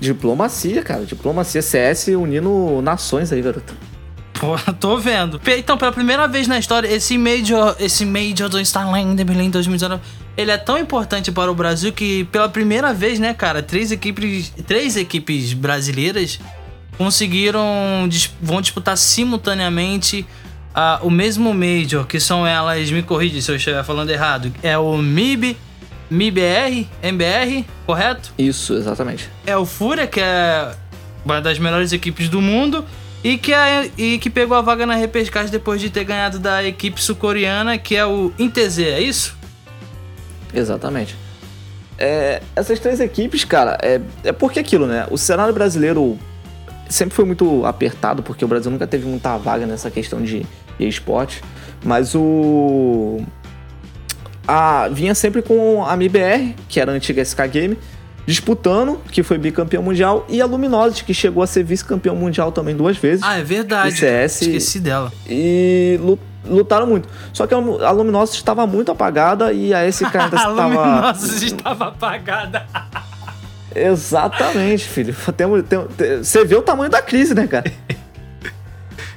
[0.00, 1.04] Diplomacia, cara.
[1.04, 3.74] Diplomacia CS unindo nações aí, garoto.
[4.38, 5.40] Pô, tô vendo.
[5.56, 10.02] Então, pela primeira vez na história, esse Major, esse Major do Starland Berlim 2019,
[10.36, 14.52] ele é tão importante para o Brasil que pela primeira vez, né, cara, três equipes,
[14.66, 16.38] três equipes brasileiras
[16.96, 18.08] conseguiram
[18.40, 20.26] vão disputar simultaneamente
[20.74, 24.78] ah, o mesmo Major, que são elas, me corrige se eu estiver falando errado, é
[24.78, 25.56] o MIB,
[26.10, 28.32] MIBR, MBR, correto?
[28.38, 29.28] Isso, exatamente.
[29.44, 30.72] é o Fúria, que é
[31.24, 32.84] uma das melhores equipes do mundo.
[33.22, 36.62] E que, é, e que pegou a vaga na repescagem depois de ter ganhado da
[36.62, 39.36] equipe sul-coreana, que é o INTZ, é isso?
[40.54, 41.16] Exatamente.
[41.98, 45.06] É, essas três equipes, cara, é, é porque aquilo, né?
[45.10, 46.16] O cenário brasileiro
[46.88, 50.46] sempre foi muito apertado, porque o Brasil nunca teve muita vaga nessa questão de
[50.78, 51.42] esporte.
[51.84, 53.20] Mas o.
[54.46, 57.78] A, vinha sempre com a MIBR, que era a antiga SK Game,
[58.28, 62.76] disputando, que foi bicampeão mundial, e a Luminosity, que chegou a ser vice-campeão mundial também
[62.76, 63.24] duas vezes.
[63.24, 63.96] Ah, é verdade.
[63.96, 65.10] CS, Esqueci dela.
[65.26, 65.98] E
[66.44, 67.08] lutaram muito.
[67.32, 70.62] Só que a Luminosity estava muito apagada e a SK ainda estava.
[70.62, 72.66] a Luminosity estava apagada.
[73.74, 75.16] Exatamente, filho.
[75.34, 77.72] Tem, tem, tem, você vê o tamanho da crise, né, cara?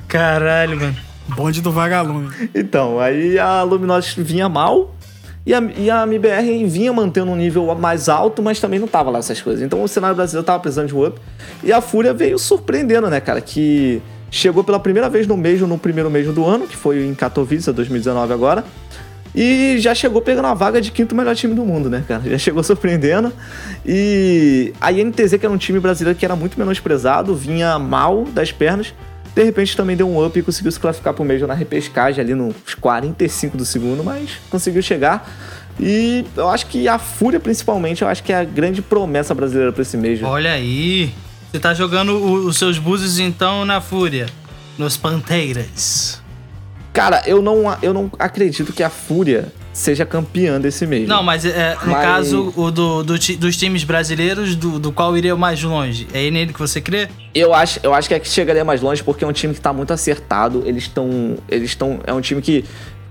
[0.08, 0.96] Caralho, mano.
[1.36, 2.30] Bonde do vagalume.
[2.56, 4.96] Então, aí a Luminosity vinha mal
[5.46, 9.10] e a, e a MBR vinha mantendo um nível mais alto, mas também não tava
[9.10, 9.64] lá essas coisas.
[9.64, 11.20] Então o cenário brasileiro tava precisando de um up.
[11.64, 13.42] E a Fúria veio surpreendendo, né, cara?
[13.42, 17.14] Que chegou pela primeira vez no mês, no primeiro mês do ano, que foi em
[17.16, 18.64] Katowice, 2019 agora.
[19.34, 22.22] E já chegou pegando a vaga de quinto melhor time do mundo, né, cara?
[22.24, 23.34] Já chegou surpreendendo.
[23.86, 28.52] E a INTZ, que era um time brasileiro que era muito menosprezado, vinha mal das
[28.52, 28.94] pernas.
[29.34, 32.36] De repente também deu um up e conseguiu se classificar pro Major na repescagem ali
[32.36, 35.30] nos 45 do segundo, mas conseguiu chegar.
[35.80, 39.72] E eu acho que a Fúria, principalmente, eu acho que é a grande promessa brasileira
[39.72, 40.30] para esse Major.
[40.30, 41.14] Olha aí.
[41.52, 42.16] Você tá jogando
[42.46, 44.28] os seus búzios então na Fúria,
[44.78, 46.22] nos Panteiras.
[46.94, 51.08] Cara, eu não, eu não acredito que a Fúria seja campeã desse mês.
[51.08, 52.02] Não, mas é, no mas...
[52.02, 56.08] caso o do, do, dos times brasileiros, do, do qual iria mais longe?
[56.14, 57.08] É nele que você crê?
[57.34, 59.62] Eu acho, eu acho que é que chegaria mais longe porque é um time que
[59.62, 60.64] tá muito acertado.
[60.66, 61.38] Eles estão.
[61.48, 62.00] Eles estão.
[62.06, 62.66] É um time que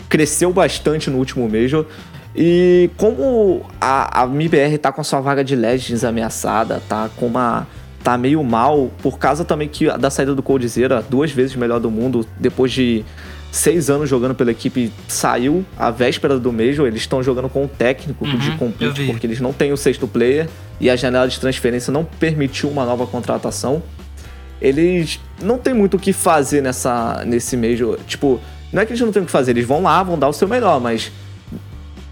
[0.08, 1.86] cresceu bastante no último Major.
[2.34, 7.26] E como a, a MIBR tá com a sua vaga de Legends ameaçada, tá com
[7.26, 7.66] uma
[8.02, 11.90] tá meio mal, por causa também que da saída do Coldzera, duas vezes melhor do
[11.90, 13.04] mundo, depois de
[13.50, 16.86] seis anos jogando pela equipe, saiu a véspera do Major.
[16.86, 20.06] Eles estão jogando com o técnico uhum, de compete, porque eles não têm o sexto
[20.06, 20.48] player
[20.80, 23.82] e a janela de transferência não permitiu uma nova contratação.
[24.60, 27.98] Eles não tem muito o que fazer nessa, nesse Major.
[28.06, 28.40] Tipo,
[28.72, 30.32] não é que eles não têm o que fazer, eles vão lá, vão dar o
[30.32, 31.10] seu melhor, mas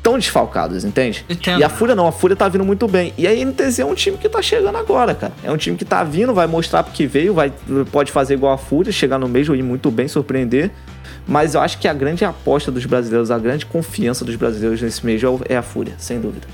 [0.03, 1.25] tão desfalcados, entende?
[1.29, 1.61] Entendo.
[1.61, 3.13] E a Fúria não, a Fúria tá vindo muito bem.
[3.19, 5.35] E a NTZ é um time que tá chegando agora, cara.
[5.45, 7.53] É um time que tá vindo, vai mostrar porque veio, vai,
[7.93, 10.71] pode fazer igual a Fúria, chegar no Major e ir muito bem, surpreender.
[11.29, 15.05] Mas eu acho que a grande aposta dos brasileiros, a grande confiança dos brasileiros nesse
[15.05, 16.47] mês é a Fúria, sem dúvida.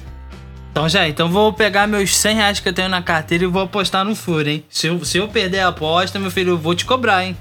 [0.73, 3.63] Então já, então vou pegar meus 100 reais que eu tenho na carteira e vou
[3.63, 4.65] apostar no Fúria, hein?
[4.69, 7.37] Se eu, se eu perder a aposta, meu filho, eu vou te cobrar, hein?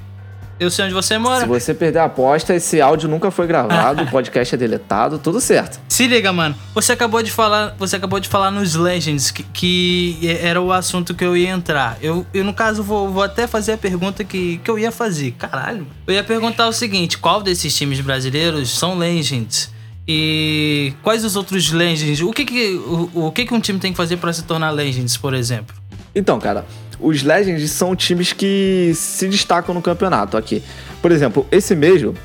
[0.60, 1.42] Eu sei onde você mora.
[1.42, 5.42] Se você perder a aposta, esse áudio nunca foi gravado, o podcast é deletado, tudo
[5.42, 5.80] certo.
[5.90, 6.56] Se liga, mano.
[6.74, 11.14] Você acabou de falar, você acabou de falar nos Legends que, que era o assunto
[11.14, 11.98] que eu ia entrar.
[12.02, 15.32] Eu, eu no caso vou, vou até fazer a pergunta que, que eu ia fazer.
[15.32, 15.88] Caralho.
[16.08, 19.72] Eu ia perguntar o seguinte: qual desses times brasileiros são Legends?
[20.08, 22.22] E quais os outros Legends?
[22.22, 24.70] O que que, o, o que, que um time tem que fazer para se tornar
[24.72, 25.76] Legends, por exemplo?
[26.16, 26.66] Então, cara,
[27.04, 30.64] os Legends são times que se destacam no campeonato aqui.
[31.02, 32.16] Por exemplo, esse mesmo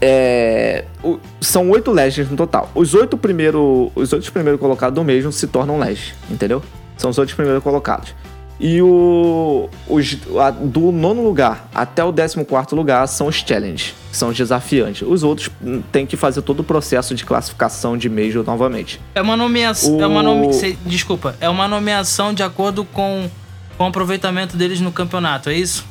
[0.00, 2.70] é, o, são oito Legends no total.
[2.74, 6.62] Os oito primeiros, os oito primeiros colocados do mesmo se tornam Legends, entendeu?
[6.96, 8.14] São os oito primeiros colocados.
[8.58, 13.94] E o, os, a, do nono lugar até o décimo quarto lugar são os Challenge,
[14.10, 15.06] que são os desafiantes.
[15.06, 15.50] Os outros
[15.92, 18.98] têm que fazer todo o processo de classificação de Major novamente.
[19.14, 19.96] É uma nomeação.
[19.96, 20.00] O...
[20.00, 20.48] É uma nome,
[20.86, 23.28] desculpa, é uma nomeação de acordo com,
[23.76, 25.86] com o aproveitamento deles no campeonato, é isso?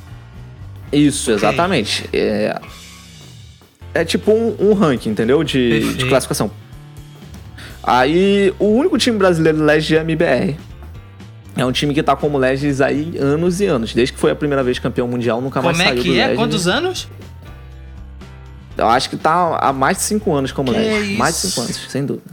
[0.91, 2.05] Isso, exatamente.
[2.07, 2.19] Okay.
[2.19, 2.61] É,
[3.93, 5.43] é tipo um, um ranking, entendeu?
[5.43, 6.51] De, de, classificação.
[7.83, 10.57] Aí, o único time brasileiro elege é MBR
[11.55, 13.93] é um time que tá como Legends aí anos e anos.
[13.93, 16.09] Desde que foi a primeira vez campeão mundial, nunca mais como é saiu é que
[16.09, 16.17] do é?
[16.17, 16.37] Legends.
[16.37, 17.07] Quantos anos?
[18.77, 21.15] Eu acho que tá há mais de 5 anos como que Legends.
[21.15, 22.29] É mais de 5 anos, sem dúvida.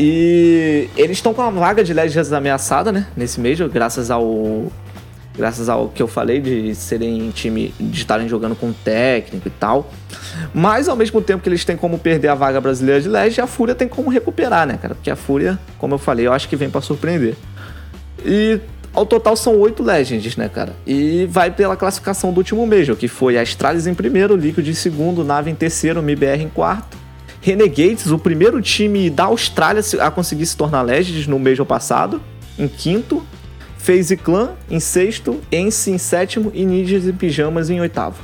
[0.00, 3.08] E eles estão com a vaga de Legends ameaçada, né?
[3.16, 4.70] Nesse mês, graças ao.
[5.36, 7.74] Graças ao que eu falei de serem time.
[7.80, 9.90] de estarem jogando com técnico e tal.
[10.54, 13.46] Mas ao mesmo tempo que eles têm como perder a vaga brasileira de Legends, a
[13.48, 14.94] Fúria tem como recuperar, né, cara?
[14.94, 17.34] Porque a Fúria, como eu falei, eu acho que vem para surpreender.
[18.24, 18.60] E
[18.94, 20.74] ao total são oito Legends, né, cara?
[20.86, 24.74] E vai pela classificação do último Major, que foi a Astralis em primeiro, Liquid em
[24.74, 26.97] segundo, Nave em terceiro, MIBR em quarto.
[27.40, 32.20] Renegades, o primeiro time da Austrália a conseguir se tornar Legends no Major passado,
[32.58, 33.24] em quinto.
[33.78, 38.22] FaZe Clan em sexto, Ence em sétimo e Ninjas e Pijamas em oitavo.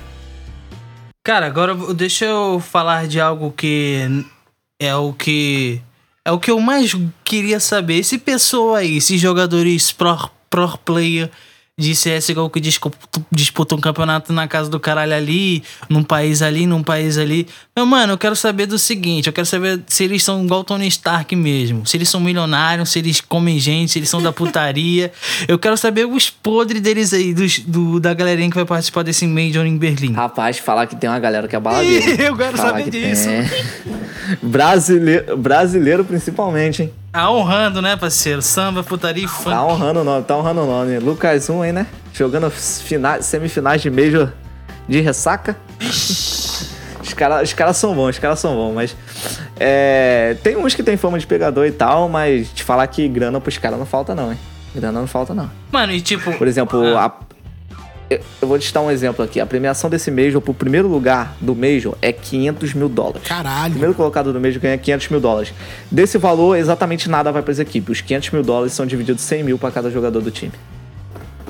[1.25, 4.27] Cara, agora deixa eu falar de algo que
[4.79, 5.81] é o que
[6.23, 7.99] é o que eu mais queria saber.
[7.99, 11.31] Esse pessoa aí, esses jogadores pro, pro player,
[11.77, 16.85] de CSGO que disputa, um campeonato na casa do caralho ali, num país ali, num
[16.85, 17.49] país ali.
[17.75, 20.87] Meu mano, eu quero saber do seguinte: eu quero saber se eles são igual Tony
[20.87, 21.85] Stark mesmo.
[21.85, 25.13] Se eles são milionários, se eles comem gente, se eles são da putaria.
[25.49, 29.27] eu quero saber os podres deles aí, dos, do, da galerinha que vai participar desse
[29.27, 30.13] Major em Berlim.
[30.13, 32.07] Rapaz, falar que tem uma galera que é baladeira.
[32.23, 33.27] eu quero Falar saber que disso.
[33.29, 33.45] tem.
[34.49, 36.93] Brasileiro, brasileiro principalmente, hein?
[37.15, 38.43] Tá honrando, né, parceiro?
[38.43, 39.51] Samba, putaria e funk.
[39.51, 40.99] Tá honrando o nome, tá honrando o nome.
[40.99, 41.87] Lucas 1 aí, né?
[42.13, 44.33] Jogando fina- semifinais de Major
[44.89, 45.57] de ressaca.
[45.81, 48.97] Os caras os cara são bons, os caras são bons, mas.
[49.61, 53.41] é, tem uns que tem fama de pegador e tal, mas te falar que grana
[53.41, 54.39] pros caras não falta, não, hein?
[54.75, 55.49] Grana não falta, não.
[55.71, 56.33] Mano, e tipo.
[56.33, 57.05] Por exemplo, Ah.
[57.07, 57.13] a-
[58.11, 59.41] eu vou te dar um exemplo aqui.
[59.41, 63.23] A premiação desse Major pro primeiro lugar do Major é 500 mil dólares.
[63.25, 63.71] O Caralho.
[63.71, 65.55] primeiro colocado do Major ganha 500 mil dólares.
[65.91, 67.99] Desse valor, exatamente nada vai para as equipes.
[67.99, 70.53] Os 500 mil dólares são divididos 100 mil para cada jogador do time.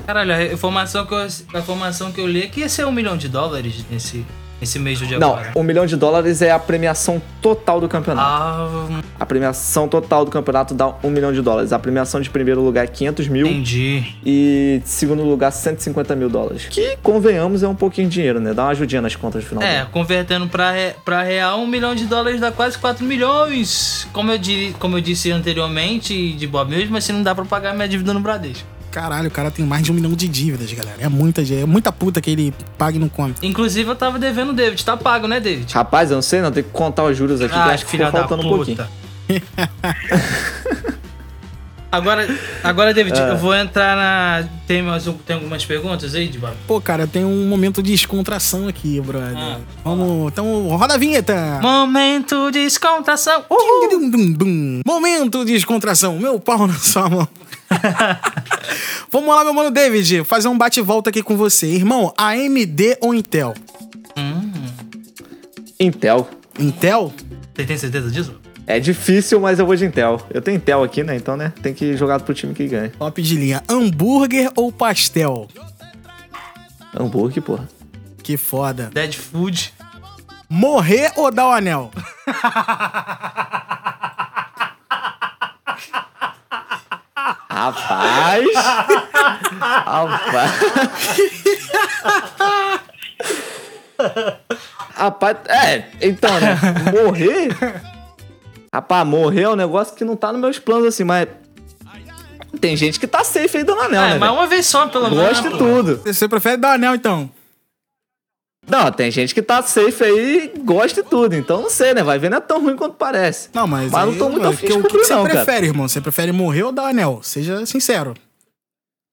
[0.05, 2.91] Caralho, a informação que eu, a informação que eu li é que ia ser um
[2.91, 4.23] milhão de dólares nesse,
[4.61, 5.51] nesse mês de Não, agora.
[5.55, 8.27] um milhão de dólares é a premiação total do campeonato.
[8.27, 11.71] Ah, A premiação total do campeonato dá um milhão de dólares.
[11.73, 13.47] A premiação de primeiro lugar é 500 mil.
[13.47, 14.03] entendi.
[14.25, 16.65] E de segundo lugar, 150 mil dólares.
[16.69, 18.53] Que, convenhamos, é um pouquinho de dinheiro, né?
[18.53, 19.63] Dá uma ajudinha nas contas no final.
[19.63, 24.07] do É, convertendo pra, re- pra real, um milhão de dólares dá quase 4 milhões.
[24.13, 27.73] Como eu, di, como eu disse anteriormente, de boa mesmo, assim não dá pra pagar
[27.73, 28.65] minha dívida no Bradesco.
[28.95, 30.95] Caralho, o cara tem mais de um milhão de dívidas, galera.
[31.01, 33.35] É muita, é muita puta que ele paga e não come.
[33.41, 34.85] Inclusive, eu tava devendo o David.
[34.85, 35.73] Tá pago, né, David?
[35.73, 36.49] Rapaz, eu não sei, não.
[36.49, 38.47] Tem que contar os juros aqui, que eu Ah, acho que filha ficou da faltando
[38.47, 38.77] um pouquinho.
[38.77, 38.89] puta.
[41.91, 42.25] agora,
[42.63, 43.27] agora, David, Ah.
[43.31, 44.47] eu vou entrar na.
[44.65, 48.65] Tem, mais, um- tem algumas perguntas aí, de Pô, cara, tem um momento de descontração
[48.69, 49.35] aqui, brother.
[49.35, 49.57] Ah.
[49.83, 51.59] Vamos, então, roda a vinheta.
[51.61, 53.43] Momento de descontração.
[53.49, 54.81] Uhul!
[54.85, 56.17] Momento de descontração.
[56.17, 57.27] Meu pau na sua mão.
[59.11, 61.67] Vamos lá, meu mano David, fazer um bate-volta aqui com você.
[61.67, 63.53] Irmão, AMD ou Intel?
[65.79, 66.29] Intel.
[66.59, 67.13] Intel?
[67.53, 68.39] Você tem certeza disso?
[68.67, 70.19] É difícil, mas eu vou de Intel.
[70.33, 71.15] Eu tenho Intel aqui, né?
[71.15, 71.53] Então, né?
[71.61, 72.91] Tem que jogar pro time que ganha.
[72.97, 73.61] Top de linha.
[73.69, 75.47] Hambúrguer ou pastel?
[76.97, 77.69] Hambúrguer, porra.
[78.23, 78.89] Que foda.
[78.93, 79.73] Dead Food.
[80.49, 81.91] Morrer ou dar o anel?
[87.55, 88.45] Rapaz!
[89.63, 90.51] Rapaz!
[94.93, 96.57] Rapaz, é, então, né?
[96.93, 97.49] Morrer.
[98.73, 101.27] Rapaz, morrer é um negócio que não tá nos meus planos assim, mas.
[102.59, 104.17] Tem gente que tá safe aí dando anel, Ah, né?
[104.17, 104.33] mas velho?
[104.33, 105.27] uma vez só, pelo menos.
[105.39, 106.01] Gosto de tudo.
[106.05, 107.29] Você prefere dar o anel, então?
[108.67, 111.35] Não, tem gente que tá safe aí e gosta de tudo.
[111.35, 112.03] Então não sei, né?
[112.03, 113.49] Vai ver, não é tão ruim quanto parece.
[113.53, 113.91] Não, mas.
[113.91, 115.43] Mas não aí, tô muito afim de o que, você não, cara.
[115.43, 115.87] prefere, irmão?
[115.87, 117.19] Você prefere morrer ou dar anel?
[117.21, 118.15] Seja sincero.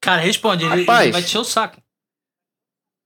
[0.00, 1.02] Cara, responde, ele, Rapaz.
[1.02, 1.76] ele vai te encher o saco.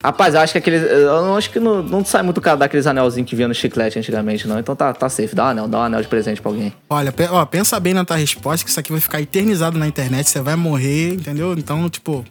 [0.03, 0.83] Rapaz, eu acho que aqueles.
[0.83, 3.99] Eu não acho que não, não sai muito caro daqueles anelzinhos que vinha no chiclete
[3.99, 4.59] antigamente, não.
[4.59, 5.35] Então tá, tá safe.
[5.35, 6.73] Dá um anel, dá um anel de presente pra alguém.
[6.89, 10.29] Olha, ó, pensa bem na tua resposta, que isso aqui vai ficar eternizado na internet,
[10.29, 11.55] você vai morrer, entendeu?
[11.55, 12.25] Então, tipo.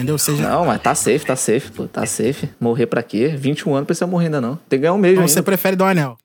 [0.00, 0.18] Entendeu?
[0.18, 0.48] Seja.
[0.48, 1.86] Não, mas tá safe, tá safe, pô.
[1.86, 2.48] Tá safe.
[2.60, 3.28] Morrer pra quê?
[3.28, 4.56] 21 anos precisa morrer ainda não.
[4.68, 5.32] Tem que ganhar um mês Então ainda.
[5.32, 6.16] você prefere dar o anel.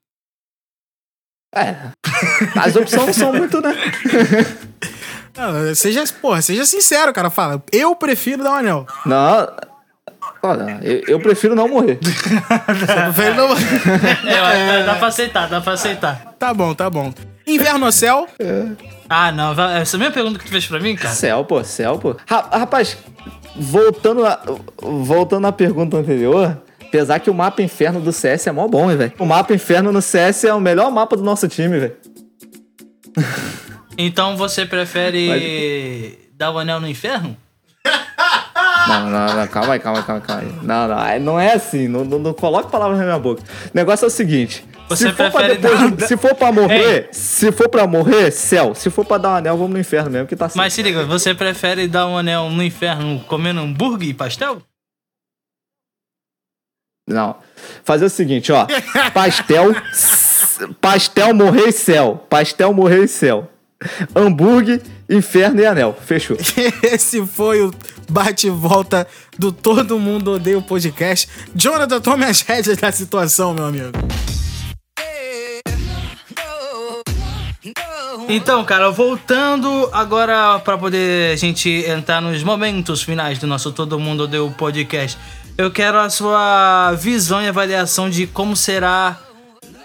[1.54, 1.76] É.
[2.60, 3.74] As opções não são muito, né?
[5.38, 7.30] Não, seja, porra, seja sincero, cara.
[7.30, 8.88] Fala, eu prefiro dar o anel.
[9.06, 9.48] Não.
[10.42, 12.00] Olha, eu, eu prefiro não morrer.
[12.02, 13.50] Você prefere não...
[14.32, 16.34] É, dá pra aceitar, dá pra aceitar.
[16.40, 17.14] tá bom, tá bom.
[17.46, 18.28] Inverno ou céu?
[19.10, 21.14] Ah, não, essa é a mesma pergunta que tu fez pra mim, cara?
[21.14, 22.16] Céu, pô, céu, pô.
[22.26, 22.98] Ra- rapaz,
[23.56, 24.42] voltando a,
[24.82, 28.98] voltando à pergunta anterior, apesar que o mapa inferno do CS é mó bom, hein,
[28.98, 29.14] velho.
[29.20, 31.96] O mapa inferno no CS é o melhor mapa do nosso time, velho.
[33.98, 37.38] Então você prefere dar o anel no inferno?
[38.88, 40.54] Não, não, não, calma aí, calma aí, calma aí.
[40.62, 43.42] Não, não, aí não é assim, não, não, não coloque palavras na minha boca.
[43.42, 44.64] O negócio é o seguinte.
[44.88, 48.76] Você se for, pra depois, dar- se for pra morrer, se for pra morrer, céu.
[48.76, 50.58] Se for pra dar um anel, vamos no inferno mesmo, que tá assim.
[50.58, 54.62] Mas se liga, você prefere dar um anel no inferno comendo hambúrguer e pastel?
[57.08, 57.36] Não.
[57.84, 58.68] Fazer o seguinte, ó.
[59.14, 59.74] Pastel.
[60.82, 62.26] pastel, morrer e céu.
[62.30, 63.50] Pastel, morrer e céu.
[64.16, 65.94] Hambúrguer, inferno e anel.
[66.00, 66.38] Fechou.
[66.82, 67.72] Esse foi o
[68.10, 71.28] bate-volta do Todo Mundo Odeia o Podcast.
[71.56, 73.92] Jonathan, tome as rédeas da situação, meu amigo.
[78.28, 84.00] Então, cara, voltando agora pra poder a gente entrar nos momentos finais do nosso Todo
[84.00, 85.18] Mundo o Podcast.
[85.58, 89.18] Eu quero a sua visão e avaliação de como será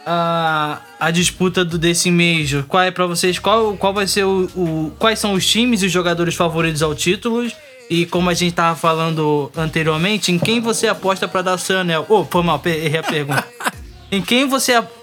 [0.07, 2.64] a, a disputa do desse Major.
[2.64, 3.38] Qual é pra vocês?
[3.38, 6.95] Qual, qual vai ser o, o- Quais são os times e os jogadores favoritos ao
[6.95, 7.47] título?
[7.91, 12.07] E como a gente tava falando anteriormente, em quem você aposta pra dar seu anel?
[12.09, 13.45] Ô, oh, foi mal, errei a pergunta.
[14.11, 14.99] em quem você aposta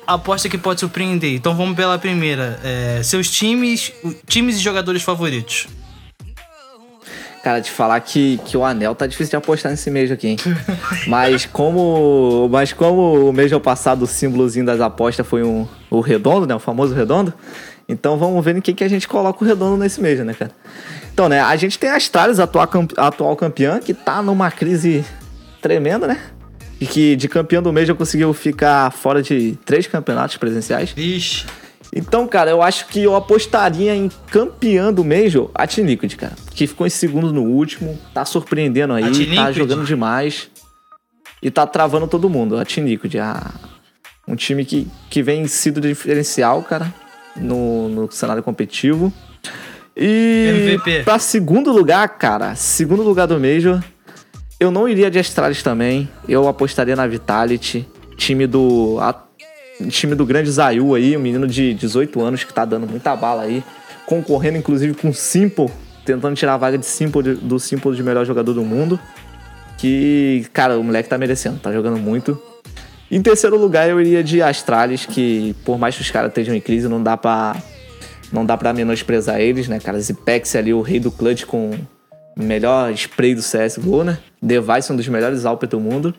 [0.49, 1.33] que pode surpreender?
[1.33, 2.59] Então vamos pela primeira.
[2.63, 3.91] É, seus times,
[4.25, 5.67] times e jogadores favoritos.
[7.43, 10.37] Cara, te falar que, que o anel tá difícil de apostar nesse mês aqui, hein?
[11.07, 12.49] mas como.
[12.51, 16.55] Mas como o mês passado o símbolozinho das apostas foi um, o redondo, né?
[16.55, 17.33] O famoso redondo.
[17.87, 20.51] Então vamos ver em quem que a gente coloca o redondo nesse mês, né, cara?
[21.13, 25.05] Então, né, a gente tem a Astralis, atual, atual campeã, que tá numa crise
[25.61, 26.19] tremenda, né?
[26.79, 30.91] E que de campeão do mês já conseguiu ficar fora de três campeonatos presenciais.
[30.91, 31.45] Vixe.
[31.93, 36.33] Então, cara, eu acho que eu apostaria em campeã do Major, a Team Liquid, cara.
[36.53, 40.49] Que ficou em segundo no último, tá surpreendendo aí, tá jogando demais.
[41.41, 43.15] E tá travando todo mundo, a Team Liquid.
[43.15, 43.51] A...
[44.27, 46.93] Um time que, que vem sido diferencial, cara,
[47.35, 49.11] no, no cenário competitivo.
[49.95, 51.03] E MVP.
[51.03, 53.81] pra segundo lugar, cara, segundo lugar do Major,
[54.59, 56.09] eu não iria de Astralis também.
[56.27, 59.15] Eu apostaria na Vitality, time do a,
[59.89, 63.43] time do grande Zayu aí, um menino de 18 anos que tá dando muita bala
[63.43, 63.63] aí,
[64.05, 65.69] concorrendo inclusive com Simple,
[66.05, 68.99] tentando tirar a vaga de Simple do Simple de melhor jogador do mundo.
[69.77, 72.41] Que, cara, o moleque tá merecendo, tá jogando muito.
[73.11, 76.59] Em terceiro lugar, eu iria de Astralis, que por mais que os caras estejam em
[76.59, 77.55] crise, não dá pra
[78.33, 79.99] não dá para menosprezar eles, né, cara?
[79.99, 81.71] Zipex ali, o rei do clutch com
[82.37, 84.17] melhor spray do CSGO, né?
[84.41, 86.13] Device, um dos melhores Alp do mundo.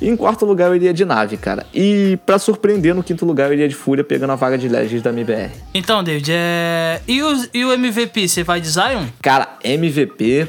[0.00, 1.66] E em quarto lugar eu iria de nave, cara.
[1.72, 5.02] E para surpreender, no quinto lugar eu iria de Fúria, pegando a vaga de Legends
[5.02, 5.50] da MBR.
[5.72, 7.00] Então, David, é...
[7.08, 9.06] e, o, e o MVP, você vai de Zion?
[9.20, 10.48] Cara, MVP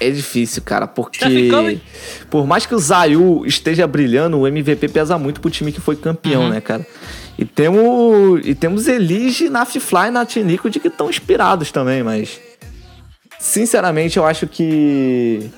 [0.00, 1.20] é difícil, cara, porque
[2.30, 5.94] por mais que o Zayu esteja brilhando, o MVP pesa muito pro time que foi
[5.94, 6.48] campeão, uhum.
[6.48, 6.86] né, cara?
[7.38, 12.40] E temos, e temos Elige, Nafifly e Natinico de que estão inspirados também, mas.
[13.40, 15.50] Sinceramente, eu acho que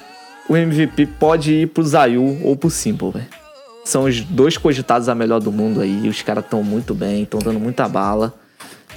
[0.49, 3.27] o MVP pode ir pro Zayu ou pro Simple, velho.
[3.85, 6.09] São os dois cogitados a melhor do mundo aí.
[6.09, 8.33] Os caras estão muito bem, estão dando muita bala.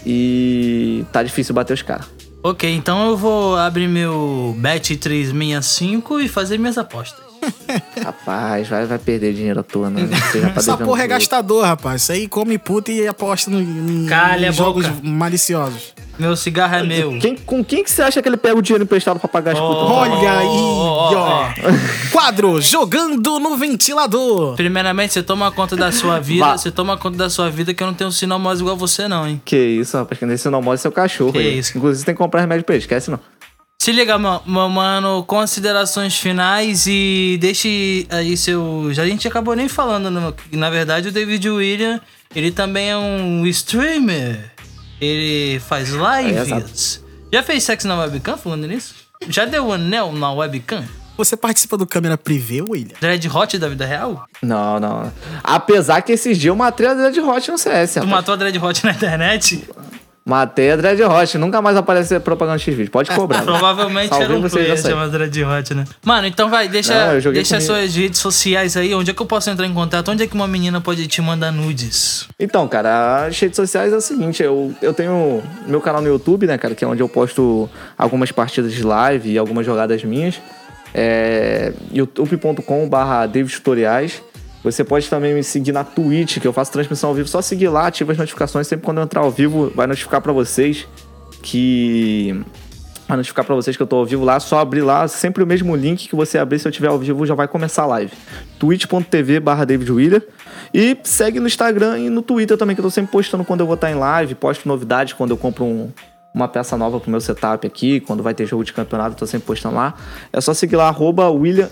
[0.05, 2.05] E tá difícil bater os caras.
[2.43, 7.25] Ok, então eu vou abrir meu Bet 365 e fazer minhas apostas.
[8.03, 10.07] Rapaz, vai, vai perder dinheiro à toa, né?
[10.55, 12.03] Essa porra é gastador, rapaz.
[12.03, 15.07] Isso aí come puta e aposta no, em, Calha em jogos boca.
[15.07, 15.93] maliciosos.
[16.18, 17.20] Meu cigarro é meu.
[17.20, 19.59] Quem, com quem que você acha que ele pega o dinheiro emprestado pra pagar as
[19.59, 19.89] oh, putas?
[19.89, 21.49] Olha aí, ó.
[22.11, 24.55] Quadro Jogando no Ventilador.
[24.55, 26.57] Primeiramente, você toma conta da sua vida.
[26.57, 29.28] Você toma conta da sua vida que eu não tenho um sinomose igual você, não,
[29.28, 29.41] hein?
[29.43, 30.18] Que isso, rapaz.
[30.18, 31.34] Que nem sinomose é seu cachorro.
[31.34, 31.59] Que aí.
[31.59, 31.78] isso.
[31.78, 32.84] Inclusive, você tem que comprar remédio pra ele.
[32.84, 33.20] Esquece, não.
[33.86, 38.89] Se liga, meu, meu mano, considerações finais e deixe aí seu.
[38.91, 42.01] Já a gente acabou nem falando, no, na verdade, o David William,
[42.36, 44.55] ele também é um streamer.
[44.99, 47.03] Ele faz lives.
[47.31, 48.95] Já fez sexo na webcam falando nisso?
[49.27, 50.83] Já deu anel na webcam?
[51.17, 52.95] Você participa do câmera privê, William?
[52.99, 54.25] Dread Hot da vida real?
[54.41, 55.11] Não, não.
[55.43, 57.93] Apesar que esses dias eu matei a Dread Hot no CS.
[57.93, 58.09] Tu rapaz.
[58.11, 59.65] matou a Dread Hot na internet?
[60.28, 62.89] Matei a Dread Hot, nunca mais aparece propaganda X-Vídeo.
[62.89, 63.41] Pode cobrar.
[63.45, 63.45] né?
[63.45, 65.86] Provavelmente era um player chamado Dread Hot, né?
[66.03, 68.95] Mano, então vai, deixa, Não, deixa suas redes sociais aí.
[68.95, 70.09] Onde é que eu posso entrar em contato?
[70.09, 72.28] Onde é que uma menina pode te mandar nudes?
[72.39, 76.47] Então, cara, as redes sociais é o seguinte: eu, eu tenho meu canal no YouTube,
[76.47, 80.41] né, cara, que é onde eu posto algumas partidas de live e algumas jogadas minhas.
[80.91, 84.23] É youtube.com/barra Tutoriais.
[84.66, 87.28] Você pode também me seguir na Twitch, que eu faço transmissão ao vivo.
[87.28, 88.66] Só seguir lá, ativa as notificações.
[88.66, 90.88] Sempre quando eu entrar ao vivo, vai notificar para vocês
[91.43, 92.43] que.
[93.07, 94.39] Vai notificar para vocês que eu tô ao vivo lá.
[94.39, 97.28] Só abrir lá, sempre o mesmo link que você abrir se eu tiver ao vivo,
[97.28, 98.11] já vai começar a live.
[98.57, 99.68] twitch.tv barra.
[100.74, 103.68] E segue no Instagram e no Twitter também, que eu tô sempre postando quando eu
[103.68, 104.34] vou estar em live.
[104.34, 105.91] Posto novidades quando eu compro um,
[106.36, 109.25] uma peça nova pro meu setup aqui, quando vai ter jogo de campeonato, eu tô
[109.25, 109.93] sempre postando lá.
[110.33, 111.69] É só seguir lá, arroba William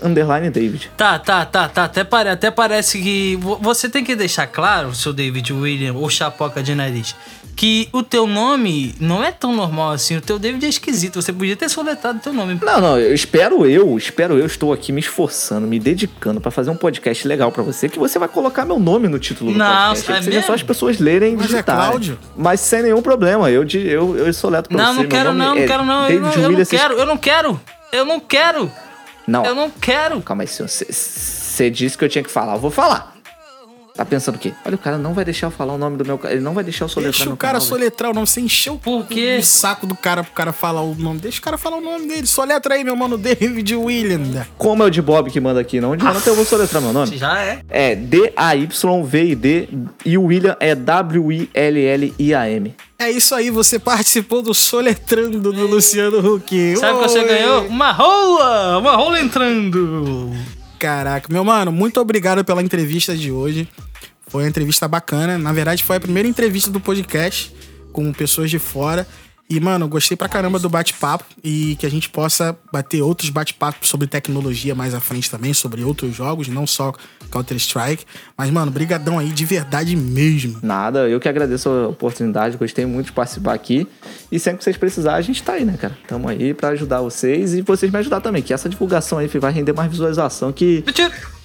[0.50, 0.90] David.
[0.96, 1.84] Tá, tá, tá, tá.
[1.84, 3.36] Até, pare, até parece que.
[3.60, 7.14] Você tem que deixar claro, seu David William, ou Chapoca de Nariz,
[7.56, 10.16] que o teu nome não é tão normal assim.
[10.16, 11.20] O teu David é esquisito.
[11.20, 12.58] Você podia ter soletado o teu nome.
[12.62, 16.70] Não, não, eu espero eu, espero eu, estou aqui me esforçando, me dedicando para fazer
[16.70, 19.88] um podcast legal para você, que você vai colocar meu nome no título do não,
[19.88, 20.28] podcast.
[20.28, 22.18] É seja só as pessoas lerem e Mas é Cláudio?
[22.36, 23.50] Mas sem nenhum problema.
[23.50, 25.02] Eu, eu, eu soleto pra não, você.
[25.02, 26.08] Não, quero, não, não quero, não.
[26.08, 27.60] Eu não, eu não quero, eu não quero.
[27.92, 28.72] Eu não quero.
[29.26, 29.44] Não.
[29.44, 30.20] Eu não quero.
[30.20, 30.68] Calma aí, senhor.
[30.68, 32.54] Você disse que eu tinha que falar.
[32.54, 33.13] Eu vou falar.
[33.96, 34.52] Tá pensando o quê?
[34.64, 36.18] Olha, o cara não vai deixar eu falar o nome do meu.
[36.24, 38.26] Ele não vai deixar eu soletrar Deixa meu o cara canal, soletrar o nome.
[38.26, 39.38] Você encheu Por quê?
[39.40, 41.20] o saco do cara pro cara falar o nome.
[41.20, 42.26] Deixa o cara falar o nome dele.
[42.26, 44.44] Soletra aí, meu mano David William.
[44.58, 46.92] Como é o de Bob que manda aqui, não de Jonathan, eu vou soletrar meu
[46.92, 47.16] nome.
[47.16, 47.60] Já é.
[47.68, 49.68] É D-A-Y-V-I-D
[50.04, 52.74] e o William é W-I-L-L-I-A-M.
[52.98, 56.76] É isso aí, você participou do Soletrando do Luciano Huck.
[56.78, 57.66] Sabe o que você ganhou?
[57.66, 58.78] Uma rola!
[58.78, 60.32] Uma rola entrando!
[60.78, 63.68] Caraca, meu mano, muito obrigado pela entrevista de hoje.
[64.26, 65.38] Foi uma entrevista bacana.
[65.38, 67.54] Na verdade, foi a primeira entrevista do podcast
[67.92, 69.06] com pessoas de fora.
[69.48, 73.88] E, mano, gostei pra caramba do bate-papo e que a gente possa bater outros bate-papos
[73.88, 76.92] sobre tecnologia mais à frente também, sobre outros jogos, não só
[77.30, 78.04] Counter-Strike.
[78.36, 80.58] Mas, mano, brigadão aí de verdade mesmo.
[80.62, 83.86] Nada, eu que agradeço a oportunidade, gostei muito de participar aqui.
[84.32, 85.96] E sempre que vocês precisarem, a gente tá aí, né, cara?
[86.08, 89.52] Tamo aí pra ajudar vocês e vocês me ajudar também, que essa divulgação aí vai
[89.52, 90.82] render mais visualização que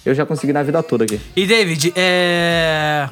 [0.05, 1.19] eu já consegui na vida toda aqui.
[1.35, 3.09] E David, é.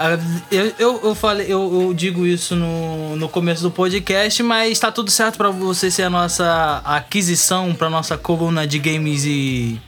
[0.00, 0.18] A-
[0.50, 4.90] Eu, eu, eu, falei, eu, eu digo isso no, no começo do podcast, mas tá
[4.90, 9.80] tudo certo pra você ser a nossa aquisição pra nossa coluna de games e,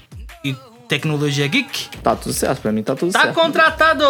[0.44, 0.54] e
[0.88, 1.88] tecnologia geek?
[2.02, 3.34] Tá tudo certo, pra mim tá tudo Tá certo.
[3.34, 4.04] contratado!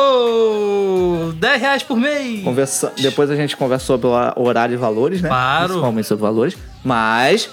[1.39, 2.43] 10 reais por mês!
[2.43, 2.93] Conversa...
[2.99, 5.29] Depois a gente conversa sobre o horário e valores, né?
[5.29, 5.69] Claro.
[5.69, 6.57] Principalmente sobre valores.
[6.85, 7.49] Mas.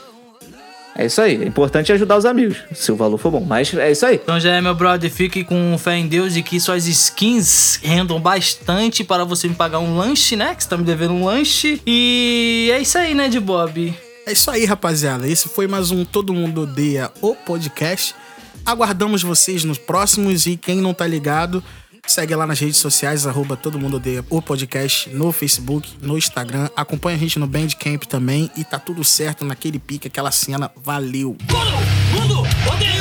[0.99, 1.41] É isso aí.
[1.41, 3.39] É importante ajudar os amigos, se o valor for bom.
[3.39, 4.19] Mas é isso aí.
[4.21, 8.19] Então já é, meu brother, fique com fé em Deus e que suas skins rendam
[8.19, 10.53] bastante para você me pagar um lanche, né?
[10.53, 11.81] Que você tá me devendo um lanche.
[11.87, 13.97] E é isso aí, né, de Bob?
[14.27, 15.25] É isso aí, rapaziada.
[15.25, 18.13] Esse foi mais um Todo Mundo Odeia o podcast.
[18.65, 21.63] Aguardamos vocês nos próximos e quem não tá ligado,
[22.07, 26.69] segue lá nas redes sociais, arroba Todo Mundo Odeia o podcast, no Facebook, no Instagram.
[26.75, 30.71] Acompanha a gente no Bandcamp também e tá tudo certo naquele pique, aquela cena.
[30.83, 31.37] Valeu!
[31.47, 32.41] Todo mundo
[32.71, 32.98] odeia